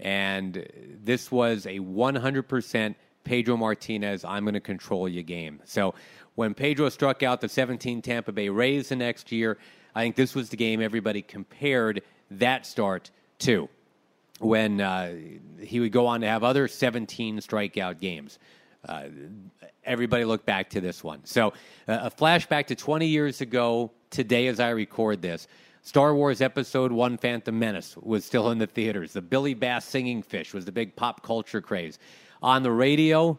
And 0.00 0.66
this 1.02 1.30
was 1.30 1.66
a 1.66 1.78
100% 1.78 2.94
Pedro 3.24 3.56
Martinez, 3.56 4.24
I'm 4.24 4.44
going 4.44 4.54
to 4.54 4.60
control 4.60 5.08
your 5.08 5.22
game. 5.22 5.60
So 5.64 5.94
when 6.34 6.54
Pedro 6.54 6.88
struck 6.88 7.22
out 7.22 7.40
the 7.40 7.48
17 7.48 8.00
Tampa 8.00 8.32
Bay 8.32 8.48
Rays 8.48 8.88
the 8.88 8.96
next 8.96 9.30
year, 9.30 9.58
I 9.94 10.02
think 10.02 10.16
this 10.16 10.34
was 10.34 10.48
the 10.48 10.56
game 10.56 10.80
everybody 10.80 11.20
compared 11.20 12.02
that 12.30 12.64
start 12.64 13.10
to 13.40 13.68
when 14.38 14.80
uh, 14.80 15.14
he 15.60 15.80
would 15.80 15.92
go 15.92 16.06
on 16.06 16.20
to 16.20 16.26
have 16.26 16.44
other 16.44 16.68
17 16.68 17.38
strikeout 17.38 18.00
games. 18.00 18.38
Uh, 18.86 19.04
everybody 19.84 20.24
look 20.24 20.44
back 20.44 20.70
to 20.70 20.80
this 20.80 21.02
one. 21.02 21.20
So, 21.24 21.48
uh, 21.88 21.98
a 22.02 22.10
flashback 22.10 22.66
to 22.66 22.74
20 22.74 23.06
years 23.06 23.40
ago 23.40 23.90
today 24.10 24.46
as 24.46 24.60
I 24.60 24.70
record 24.70 25.22
this. 25.22 25.48
Star 25.82 26.14
Wars 26.14 26.40
Episode 26.40 26.92
1 26.92 27.18
Phantom 27.18 27.58
Menace 27.58 27.96
was 27.96 28.24
still 28.24 28.50
in 28.50 28.58
the 28.58 28.66
theaters. 28.66 29.12
The 29.12 29.22
Billy 29.22 29.54
Bass 29.54 29.84
singing 29.84 30.22
fish 30.22 30.52
was 30.52 30.64
the 30.64 30.72
big 30.72 30.94
pop 30.96 31.22
culture 31.22 31.60
craze. 31.60 31.98
On 32.42 32.62
the 32.62 32.70
radio, 32.70 33.38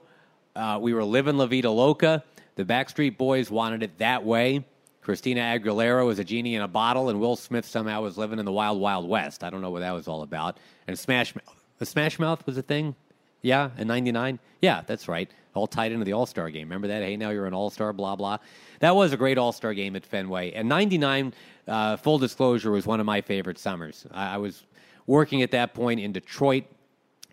uh, 0.55 0.79
we 0.81 0.93
were 0.93 1.03
living 1.03 1.37
La 1.37 1.45
Vida 1.45 1.69
Loca. 1.69 2.23
The 2.55 2.65
Backstreet 2.65 3.17
Boys 3.17 3.51
wanted 3.51 3.83
it 3.83 3.97
that 3.99 4.25
way. 4.25 4.65
Christina 5.01 5.41
Aguilera 5.41 6.05
was 6.05 6.19
a 6.19 6.23
genie 6.23 6.55
in 6.55 6.61
a 6.61 6.67
bottle, 6.67 7.09
and 7.09 7.19
Will 7.19 7.35
Smith 7.35 7.65
somehow 7.65 8.01
was 8.01 8.17
living 8.17 8.39
in 8.39 8.45
the 8.45 8.51
wild, 8.51 8.79
wild 8.79 9.07
west. 9.07 9.43
I 9.43 9.49
don't 9.49 9.61
know 9.61 9.71
what 9.71 9.79
that 9.79 9.93
was 9.93 10.07
all 10.07 10.23
about. 10.23 10.57
And 10.87 10.99
Smash, 10.99 11.33
the 11.77 11.85
Smash 11.85 12.19
Mouth 12.19 12.45
was 12.45 12.57
a 12.57 12.61
thing. 12.61 12.95
Yeah, 13.41 13.69
in 13.77 13.87
'99. 13.87 14.39
Yeah, 14.61 14.81
that's 14.85 15.07
right. 15.07 15.29
All 15.53 15.67
tied 15.67 15.91
into 15.91 16.05
the 16.05 16.13
All 16.13 16.25
Star 16.25 16.49
game. 16.49 16.67
Remember 16.67 16.87
that? 16.87 17.03
Hey, 17.03 17.17
now 17.17 17.29
you're 17.29 17.45
an 17.45 17.53
All 17.53 17.69
Star. 17.69 17.93
Blah 17.93 18.15
blah. 18.15 18.37
That 18.79 18.95
was 18.95 19.13
a 19.13 19.17
great 19.17 19.37
All 19.37 19.51
Star 19.51 19.73
game 19.73 19.95
at 19.95 20.05
Fenway. 20.05 20.51
And 20.51 20.67
'99, 20.67 21.33
uh, 21.67 21.97
full 21.97 22.17
disclosure, 22.17 22.71
was 22.71 22.85
one 22.85 22.99
of 22.99 23.05
my 23.05 23.21
favorite 23.21 23.57
summers. 23.57 24.05
I, 24.11 24.35
I 24.35 24.37
was 24.37 24.63
working 25.07 25.41
at 25.41 25.51
that 25.51 25.73
point 25.73 25.99
in 25.99 26.11
Detroit 26.11 26.65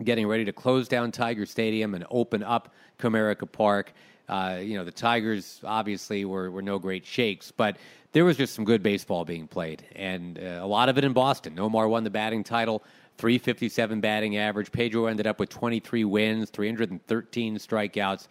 getting 0.04 0.26
ready 0.26 0.44
to 0.44 0.52
close 0.52 0.88
down 0.88 1.10
Tiger 1.10 1.46
Stadium 1.46 1.94
and 1.94 2.04
open 2.10 2.42
up 2.42 2.72
Comerica 2.98 3.50
Park. 3.50 3.92
Uh, 4.28 4.58
you 4.60 4.76
know, 4.76 4.84
the 4.84 4.90
Tigers 4.90 5.60
obviously 5.64 6.24
were, 6.24 6.50
were 6.50 6.62
no 6.62 6.78
great 6.78 7.06
shakes, 7.06 7.50
but 7.50 7.76
there 8.12 8.24
was 8.24 8.36
just 8.36 8.54
some 8.54 8.64
good 8.64 8.82
baseball 8.82 9.24
being 9.24 9.46
played, 9.46 9.84
and 9.94 10.38
uh, 10.38 10.60
a 10.62 10.66
lot 10.66 10.88
of 10.88 10.98
it 10.98 11.04
in 11.04 11.12
Boston. 11.12 11.54
Nomar 11.54 11.88
won 11.88 12.02
the 12.02 12.10
batting 12.10 12.42
title, 12.42 12.82
357 13.18 14.00
batting 14.00 14.36
average. 14.36 14.72
Pedro 14.72 15.06
ended 15.06 15.26
up 15.26 15.40
with 15.40 15.48
23 15.48 16.04
wins, 16.04 16.50
313 16.50 17.56
strikeouts, 17.56 18.28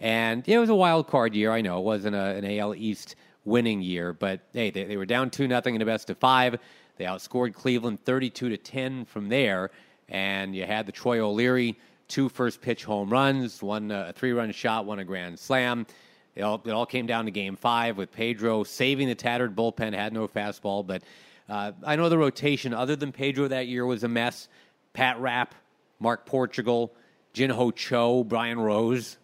and 0.00 0.46
it 0.48 0.58
was 0.58 0.68
a 0.68 0.74
wild 0.74 1.06
card 1.06 1.34
year. 1.34 1.52
I 1.52 1.60
know 1.60 1.78
it 1.78 1.84
wasn't 1.84 2.16
a, 2.16 2.34
an 2.36 2.44
AL 2.44 2.74
East 2.74 3.16
winning 3.44 3.80
year, 3.80 4.12
but 4.12 4.40
hey, 4.52 4.70
they, 4.70 4.84
they 4.84 4.96
were 4.96 5.06
down 5.06 5.30
two 5.30 5.48
nothing 5.48 5.74
in 5.74 5.78
the 5.78 5.86
best 5.86 6.10
of 6.10 6.18
five. 6.18 6.58
They 6.96 7.04
outscored 7.04 7.54
Cleveland 7.54 8.04
32 8.04 8.48
to 8.48 8.56
10 8.56 9.04
from 9.04 9.28
there 9.28 9.70
and 10.08 10.54
you 10.54 10.64
had 10.64 10.86
the 10.86 10.92
Troy 10.92 11.20
O'Leary 11.20 11.78
two 12.08 12.28
first 12.28 12.60
pitch 12.60 12.84
home 12.84 13.10
runs, 13.10 13.62
one 13.62 13.90
uh, 13.90 14.06
a 14.08 14.12
three 14.12 14.32
run 14.32 14.52
shot, 14.52 14.86
one 14.86 14.98
a 14.98 15.04
grand 15.04 15.38
slam. 15.38 15.86
It 16.34 16.42
all, 16.42 16.62
it 16.64 16.70
all 16.70 16.86
came 16.86 17.06
down 17.06 17.24
to 17.24 17.30
game 17.30 17.56
five 17.56 17.96
with 17.96 18.12
Pedro 18.12 18.62
saving 18.62 19.08
the 19.08 19.14
tattered 19.14 19.56
bullpen, 19.56 19.94
had 19.94 20.12
no 20.12 20.28
fastball. 20.28 20.86
But 20.86 21.02
uh, 21.48 21.72
I 21.84 21.96
know 21.96 22.08
the 22.08 22.18
rotation, 22.18 22.74
other 22.74 22.96
than 22.96 23.12
Pedro 23.12 23.48
that 23.48 23.66
year, 23.68 23.86
was 23.86 24.04
a 24.04 24.08
mess. 24.08 24.48
Pat 24.92 25.20
Rapp, 25.20 25.54
Mark 26.00 26.26
Portugal, 26.26 26.92
Jin 27.32 27.50
Ho 27.50 27.70
Cho, 27.70 28.24
Brian 28.24 28.58
Rose. 28.58 29.18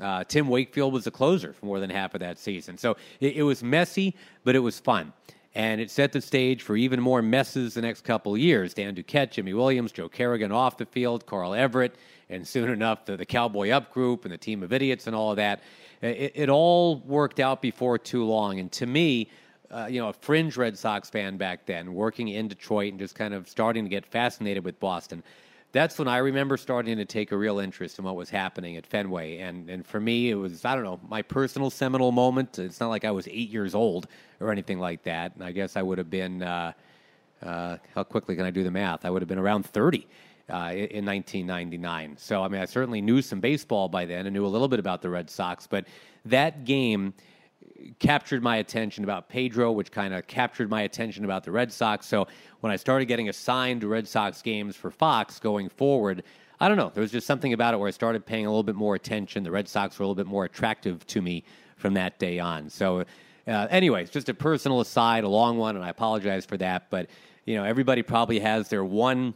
Uh, 0.00 0.24
Tim 0.24 0.48
Wakefield 0.48 0.92
was 0.92 1.04
the 1.04 1.10
closer 1.10 1.52
for 1.52 1.66
more 1.66 1.78
than 1.78 1.90
half 1.90 2.14
of 2.14 2.20
that 2.20 2.38
season. 2.38 2.78
So 2.78 2.96
it, 3.20 3.36
it 3.36 3.42
was 3.42 3.62
messy, 3.62 4.16
but 4.44 4.56
it 4.56 4.60
was 4.60 4.80
fun 4.80 5.12
and 5.54 5.80
it 5.80 5.90
set 5.90 6.12
the 6.12 6.20
stage 6.20 6.62
for 6.62 6.76
even 6.76 7.00
more 7.00 7.22
messes 7.22 7.74
the 7.74 7.82
next 7.82 8.04
couple 8.04 8.36
years. 8.36 8.74
Dan 8.74 8.94
Duquette, 8.94 9.32
Jimy 9.32 9.52
Williams, 9.52 9.90
Joe 9.90 10.08
Kerrigan 10.08 10.52
off 10.52 10.76
the 10.76 10.86
field, 10.86 11.26
Carl 11.26 11.54
Everett, 11.54 11.96
and 12.28 12.46
soon 12.46 12.70
enough 12.70 13.04
the, 13.04 13.16
the 13.16 13.26
Cowboy 13.26 13.70
Up 13.70 13.92
group 13.92 14.24
and 14.24 14.32
the 14.32 14.38
team 14.38 14.62
of 14.62 14.72
idiots 14.72 15.06
and 15.06 15.16
all 15.16 15.30
of 15.30 15.36
that. 15.36 15.62
It, 16.02 16.32
it 16.34 16.48
all 16.48 16.98
worked 17.00 17.40
out 17.40 17.60
before 17.60 17.98
too 17.98 18.24
long, 18.24 18.60
and 18.60 18.70
to 18.72 18.86
me, 18.86 19.28
uh, 19.70 19.86
you 19.90 20.00
know, 20.00 20.08
a 20.08 20.12
fringe 20.12 20.56
Red 20.56 20.76
Sox 20.76 21.08
fan 21.10 21.36
back 21.36 21.66
then, 21.66 21.94
working 21.94 22.28
in 22.28 22.48
Detroit 22.48 22.92
and 22.92 22.98
just 22.98 23.14
kind 23.14 23.34
of 23.34 23.48
starting 23.48 23.84
to 23.84 23.90
get 23.90 24.04
fascinated 24.06 24.64
with 24.64 24.78
Boston 24.80 25.22
that's 25.72 25.98
when 25.98 26.08
I 26.08 26.18
remember 26.18 26.56
starting 26.56 26.96
to 26.96 27.04
take 27.04 27.30
a 27.32 27.36
real 27.36 27.60
interest 27.60 27.98
in 27.98 28.04
what 28.04 28.16
was 28.16 28.28
happening 28.28 28.76
at 28.76 28.86
Fenway. 28.86 29.38
And, 29.38 29.70
and 29.70 29.86
for 29.86 30.00
me, 30.00 30.30
it 30.30 30.34
was, 30.34 30.64
I 30.64 30.74
don't 30.74 30.84
know, 30.84 30.98
my 31.08 31.22
personal 31.22 31.70
seminal 31.70 32.10
moment. 32.10 32.58
It's 32.58 32.80
not 32.80 32.88
like 32.88 33.04
I 33.04 33.12
was 33.12 33.28
eight 33.28 33.50
years 33.50 33.74
old 33.74 34.08
or 34.40 34.50
anything 34.50 34.80
like 34.80 35.04
that. 35.04 35.34
And 35.34 35.44
I 35.44 35.52
guess 35.52 35.76
I 35.76 35.82
would 35.82 35.98
have 35.98 36.10
been, 36.10 36.42
uh, 36.42 36.72
uh, 37.42 37.76
how 37.94 38.02
quickly 38.02 38.34
can 38.34 38.44
I 38.44 38.50
do 38.50 38.64
the 38.64 38.70
math? 38.70 39.04
I 39.04 39.10
would 39.10 39.22
have 39.22 39.28
been 39.28 39.38
around 39.38 39.64
30 39.64 39.98
uh, 40.48 40.52
in 40.74 41.06
1999. 41.06 42.16
So, 42.18 42.42
I 42.42 42.48
mean, 42.48 42.60
I 42.60 42.64
certainly 42.64 43.00
knew 43.00 43.22
some 43.22 43.38
baseball 43.38 43.88
by 43.88 44.06
then 44.06 44.26
and 44.26 44.34
knew 44.34 44.44
a 44.44 44.48
little 44.48 44.68
bit 44.68 44.80
about 44.80 45.02
the 45.02 45.10
Red 45.10 45.30
Sox. 45.30 45.68
But 45.68 45.86
that 46.24 46.64
game 46.64 47.14
captured 47.98 48.42
my 48.42 48.56
attention 48.56 49.04
about 49.04 49.28
Pedro, 49.28 49.72
which 49.72 49.90
kind 49.90 50.14
of 50.14 50.26
captured 50.26 50.70
my 50.70 50.82
attention 50.82 51.24
about 51.24 51.44
the 51.44 51.50
Red 51.50 51.72
Sox. 51.72 52.06
So 52.06 52.26
when 52.60 52.72
I 52.72 52.76
started 52.76 53.06
getting 53.06 53.28
assigned 53.28 53.84
Red 53.84 54.06
Sox 54.06 54.42
games 54.42 54.76
for 54.76 54.90
Fox 54.90 55.38
going 55.38 55.68
forward, 55.68 56.22
I 56.60 56.68
don't 56.68 56.76
know. 56.76 56.90
There 56.92 57.00
was 57.00 57.10
just 57.10 57.26
something 57.26 57.52
about 57.52 57.74
it 57.74 57.78
where 57.78 57.88
I 57.88 57.92
started 57.92 58.26
paying 58.26 58.46
a 58.46 58.50
little 58.50 58.62
bit 58.62 58.74
more 58.74 58.94
attention. 58.94 59.42
The 59.42 59.50
Red 59.50 59.68
Sox 59.68 59.98
were 59.98 60.04
a 60.04 60.06
little 60.06 60.22
bit 60.22 60.26
more 60.26 60.44
attractive 60.44 61.06
to 61.08 61.22
me 61.22 61.44
from 61.76 61.94
that 61.94 62.18
day 62.18 62.38
on. 62.38 62.68
So, 62.68 63.04
uh, 63.46 63.66
anyways, 63.70 64.10
just 64.10 64.28
a 64.28 64.34
personal 64.34 64.80
aside, 64.80 65.24
a 65.24 65.28
long 65.28 65.56
one, 65.56 65.76
and 65.76 65.84
I 65.84 65.88
apologize 65.88 66.44
for 66.44 66.58
that. 66.58 66.90
But 66.90 67.08
you 67.46 67.56
know, 67.56 67.64
everybody 67.64 68.02
probably 68.02 68.38
has 68.40 68.68
their 68.68 68.84
one 68.84 69.34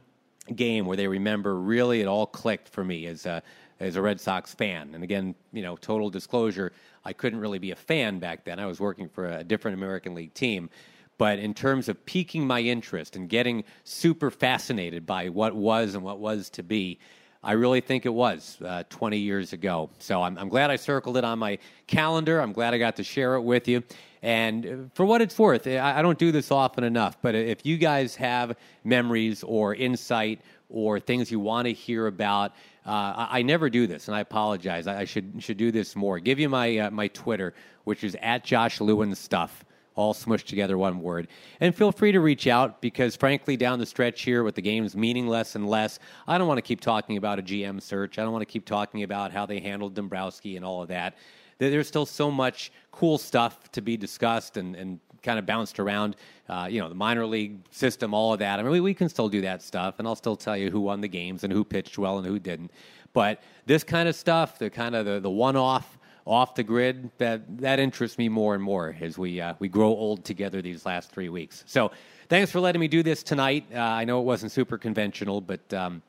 game 0.55 0.85
where 0.85 0.97
they 0.97 1.09
remember 1.09 1.59
really 1.59 2.03
it 2.03 2.07
all 2.07 2.27
clicked 2.27 2.69
for 2.69 2.85
me 2.85 3.07
as 3.07 3.25
a 3.25 3.43
as 3.85 3.97
a 3.97 4.03
Red 4.03 4.21
Sox 4.21 4.55
fan. 4.55 4.95
And 4.95 5.05
again, 5.05 5.35
you 5.53 5.63
know, 5.63 5.77
total 5.77 6.11
disclosure, 6.11 6.73
I 7.05 7.13
couldn't 7.13 7.41
really 7.41 7.59
be 7.59 7.71
a 7.71 7.77
fan 7.77 8.19
back 8.19 8.45
then. 8.45 8.59
I 8.59 8.67
was 8.67 8.81
working 8.81 9.09
for 9.09 9.27
a 9.27 9.45
different 9.45 9.77
American 9.77 10.15
League 10.15 10.35
team. 10.35 10.71
But 11.17 11.39
in 11.39 11.55
terms 11.55 11.89
of 11.89 12.05
piquing 12.07 12.47
my 12.47 12.61
interest 12.61 13.15
and 13.15 13.29
getting 13.29 13.63
super 13.85 14.31
fascinated 14.31 15.07
by 15.07 15.29
what 15.29 15.55
was 15.55 15.95
and 15.95 16.03
what 16.03 16.19
was 16.19 16.51
to 16.51 16.63
be, 16.63 16.99
I 17.45 17.53
really 17.53 17.83
think 17.83 18.07
it 18.07 18.13
was 18.13 18.59
uh, 18.65 18.85
20 18.89 19.19
years 19.19 19.53
ago. 19.53 19.91
So 19.99 20.23
I'm, 20.23 20.39
I'm 20.39 20.49
glad 20.49 20.71
I 20.71 20.77
circled 20.77 21.17
it 21.19 21.25
on 21.25 21.39
my 21.39 21.59
calendar. 21.87 22.41
I'm 22.41 22.53
glad 22.53 22.73
I 22.73 22.79
got 22.79 22.97
to 22.97 23.05
share 23.05 23.35
it 23.35 23.43
with 23.43 23.69
you. 23.69 23.83
And 24.23 24.67
uh, 24.67 24.77
for 24.95 25.05
what 25.05 25.21
it's 25.21 25.39
worth, 25.39 25.67
I, 25.67 25.99
I 25.99 26.03
don't 26.03 26.19
do 26.19 26.33
this 26.33 26.51
often 26.51 26.83
enough, 26.85 27.19
but 27.21 27.35
if 27.35 27.67
you 27.67 27.77
guys 27.77 28.17
have 28.17 28.57
memories 28.83 29.43
or 29.43 29.75
insight 29.75 30.41
or 30.71 30.99
things 30.99 31.31
you 31.31 31.39
want 31.39 31.67
to 31.67 31.75
hear 31.75 32.07
about, 32.07 32.53
uh, 32.87 32.91
I, 32.91 33.39
I, 33.39 33.43
never 33.43 33.71
do 33.71 33.87
this, 33.87 34.09
and 34.09 34.17
I 34.17 34.21
apologize. 34.21 34.87
I, 34.87 35.01
I 35.01 35.05
should 35.05 35.43
should 35.43 35.57
do 35.57 35.71
this 35.71 35.97
more. 35.97 36.19
Give 36.19 36.39
you 36.39 36.49
my 36.49 36.79
uh, 36.79 36.91
my 36.91 37.09
Twitter, 37.09 37.55
which 37.85 38.05
is 38.05 38.17
at 38.21 38.45
Josh 38.45 38.81
Lewin 38.81 39.15
Stuff 39.15 39.65
all 39.97 40.15
smushed 40.15 40.47
together 40.47 40.77
one 40.77 41.01
word. 41.01 41.29
And 41.61 41.75
feel 41.75 41.93
free 41.93 42.13
to 42.13 42.21
reach 42.21 42.47
out 42.47 42.81
because, 42.81 43.17
frankly, 43.17 43.57
down 43.57 43.79
the 43.79 43.87
stretch 43.87 44.23
here 44.23 44.43
with 44.43 44.55
the 44.55 44.63
games 44.63 44.97
meaning 44.97 45.29
less 45.29 45.55
and 45.55 45.69
less, 45.69 45.99
I 46.27 46.39
don't 46.39 46.49
want 46.49 46.59
to 46.59 46.63
keep 46.63 46.81
talking 46.81 47.17
about 47.17 47.39
a 47.39 47.43
GM 47.43 47.81
search. 47.81 48.19
I 48.19 48.23
don't 48.23 48.33
want 48.33 48.43
to 48.43 48.53
keep 48.53 48.65
talking 48.65 49.03
about 49.03 49.33
how 49.33 49.47
they 49.47 49.61
handled 49.61 49.95
Dombrowski 49.95 50.57
and 50.57 50.65
all 50.65 50.83
of 50.83 50.89
that. 50.89 51.17
There's 51.59 51.87
still 51.87 52.07
so 52.07 52.31
much 52.31 52.73
cool 52.91 53.17
stuff 53.17 53.71
to 53.73 53.81
be 53.81 53.97
discussed 53.97 54.57
and, 54.57 54.75
and 54.75 54.99
kind 55.25 55.39
of 55.39 55.47
bounced 55.47 55.81
around. 55.81 56.15
Uh, 56.49 56.69
you 56.71 56.81
know, 56.81 56.89
the 56.89 56.95
minor 56.95 57.27
league 57.27 57.59
system, 57.71 58.15
all 58.15 58.33
of 58.33 58.39
that. 58.39 58.61
I 58.61 58.63
mean, 58.63 58.71
we, 58.71 58.81
we 58.81 58.95
can 58.95 59.09
still 59.09 59.29
do 59.29 59.41
that 59.41 59.63
stuff, 59.63 59.97
and 59.99 60.07
I'll 60.07 60.15
still 60.15 60.37
tell 60.37 60.57
you 60.57 60.71
who 60.71 60.81
won 60.81 61.01
the 61.01 61.09
games 61.09 61.43
and 61.43 61.53
who 61.53 61.65
pitched 61.65 61.99
well 61.99 62.19
and 62.19 62.27
who 62.27 62.39
didn't. 62.39 62.71
But 63.15 63.43
this 63.65 63.83
kind 63.83 64.09
of 64.09 64.15
stuff, 64.15 64.59
the 64.59 64.69
kind 64.69 64.95
of 64.95 65.07
the, 65.07 65.21
the 65.21 65.31
one 65.31 65.57
off, 65.57 65.99
off 66.27 66.55
the 66.55 66.63
grid, 66.63 67.11
that 67.19 67.59
that 67.59 67.79
interests 67.79 68.19
me 68.19 68.29
more 68.29 68.55
and 68.55 68.63
more 68.63 68.97
as 69.01 69.17
we 69.19 69.41
uh, 69.41 69.55
we 69.59 69.69
grow 69.69 69.89
old 69.89 70.25
together 70.25 70.61
these 70.61 70.85
last 70.85 71.11
three 71.11 71.29
weeks. 71.29 71.65
So, 71.67 71.93
thanks 72.29 72.51
for 72.51 72.61
letting 72.61 72.81
me 72.81 72.89
do 72.89 73.03
this 73.03 73.23
tonight. 73.23 73.65
Uh, 73.75 73.81
I 73.81 74.05
know 74.05 74.21
it 74.21 74.25
wasn't 74.25 74.53
super 74.53 74.79
conventional, 74.79 75.41
but 75.41 75.73
um, 75.73 76.03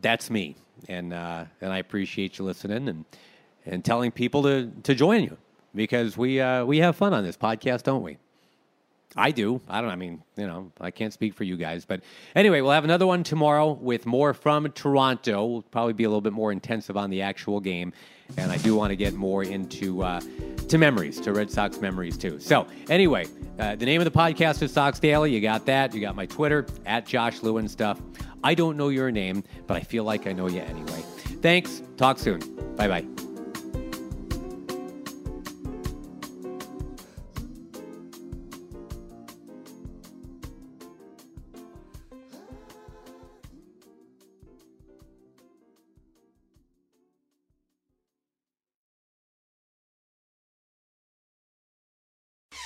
that's 0.00 0.30
me, 0.30 0.56
and 0.88 1.12
uh, 1.12 1.44
and 1.60 1.72
I 1.72 1.78
appreciate 1.78 2.38
you 2.38 2.44
listening 2.44 2.88
and 2.88 3.04
and 3.66 3.84
telling 3.84 4.10
people 4.10 4.42
to 4.42 4.70
to 4.82 4.94
join 4.94 5.22
you 5.22 5.38
because 5.74 6.16
we 6.16 6.40
uh, 6.40 6.64
we 6.64 6.78
have 6.78 6.96
fun 6.96 7.14
on 7.14 7.24
this 7.24 7.36
podcast, 7.36 7.82
don't 7.82 8.02
we? 8.02 8.18
I 9.16 9.30
do. 9.30 9.60
I 9.68 9.80
don't. 9.80 9.90
I 9.90 9.96
mean, 9.96 10.22
you 10.36 10.46
know, 10.46 10.72
I 10.80 10.90
can't 10.90 11.12
speak 11.12 11.34
for 11.34 11.44
you 11.44 11.56
guys, 11.56 11.84
but 11.84 12.00
anyway, 12.34 12.60
we'll 12.60 12.72
have 12.72 12.84
another 12.84 13.06
one 13.06 13.22
tomorrow 13.22 13.72
with 13.72 14.06
more 14.06 14.34
from 14.34 14.70
Toronto. 14.72 15.44
We'll 15.44 15.62
probably 15.62 15.92
be 15.92 16.04
a 16.04 16.08
little 16.08 16.20
bit 16.20 16.32
more 16.32 16.50
intensive 16.50 16.96
on 16.96 17.10
the 17.10 17.22
actual 17.22 17.60
game, 17.60 17.92
and 18.36 18.50
I 18.50 18.56
do 18.56 18.74
want 18.74 18.90
to 18.90 18.96
get 18.96 19.14
more 19.14 19.44
into 19.44 20.02
uh, 20.02 20.20
to 20.68 20.78
memories, 20.78 21.20
to 21.20 21.32
Red 21.32 21.50
Sox 21.50 21.80
memories 21.80 22.16
too. 22.16 22.40
So 22.40 22.66
anyway, 22.90 23.26
uh, 23.60 23.76
the 23.76 23.86
name 23.86 24.00
of 24.00 24.04
the 24.04 24.18
podcast 24.18 24.62
is 24.62 24.72
Sox 24.72 24.98
Daily. 24.98 25.32
You 25.32 25.40
got 25.40 25.64
that. 25.66 25.94
You 25.94 26.00
got 26.00 26.16
my 26.16 26.26
Twitter 26.26 26.66
at 26.84 27.06
Josh 27.06 27.42
Lewin 27.42 27.68
stuff. 27.68 28.00
I 28.42 28.54
don't 28.54 28.76
know 28.76 28.88
your 28.88 29.10
name, 29.12 29.44
but 29.66 29.76
I 29.76 29.80
feel 29.80 30.04
like 30.04 30.26
I 30.26 30.32
know 30.32 30.48
you 30.48 30.60
anyway. 30.60 31.02
Thanks. 31.40 31.82
Talk 31.96 32.18
soon. 32.18 32.40
Bye 32.76 32.88
bye. 32.88 33.23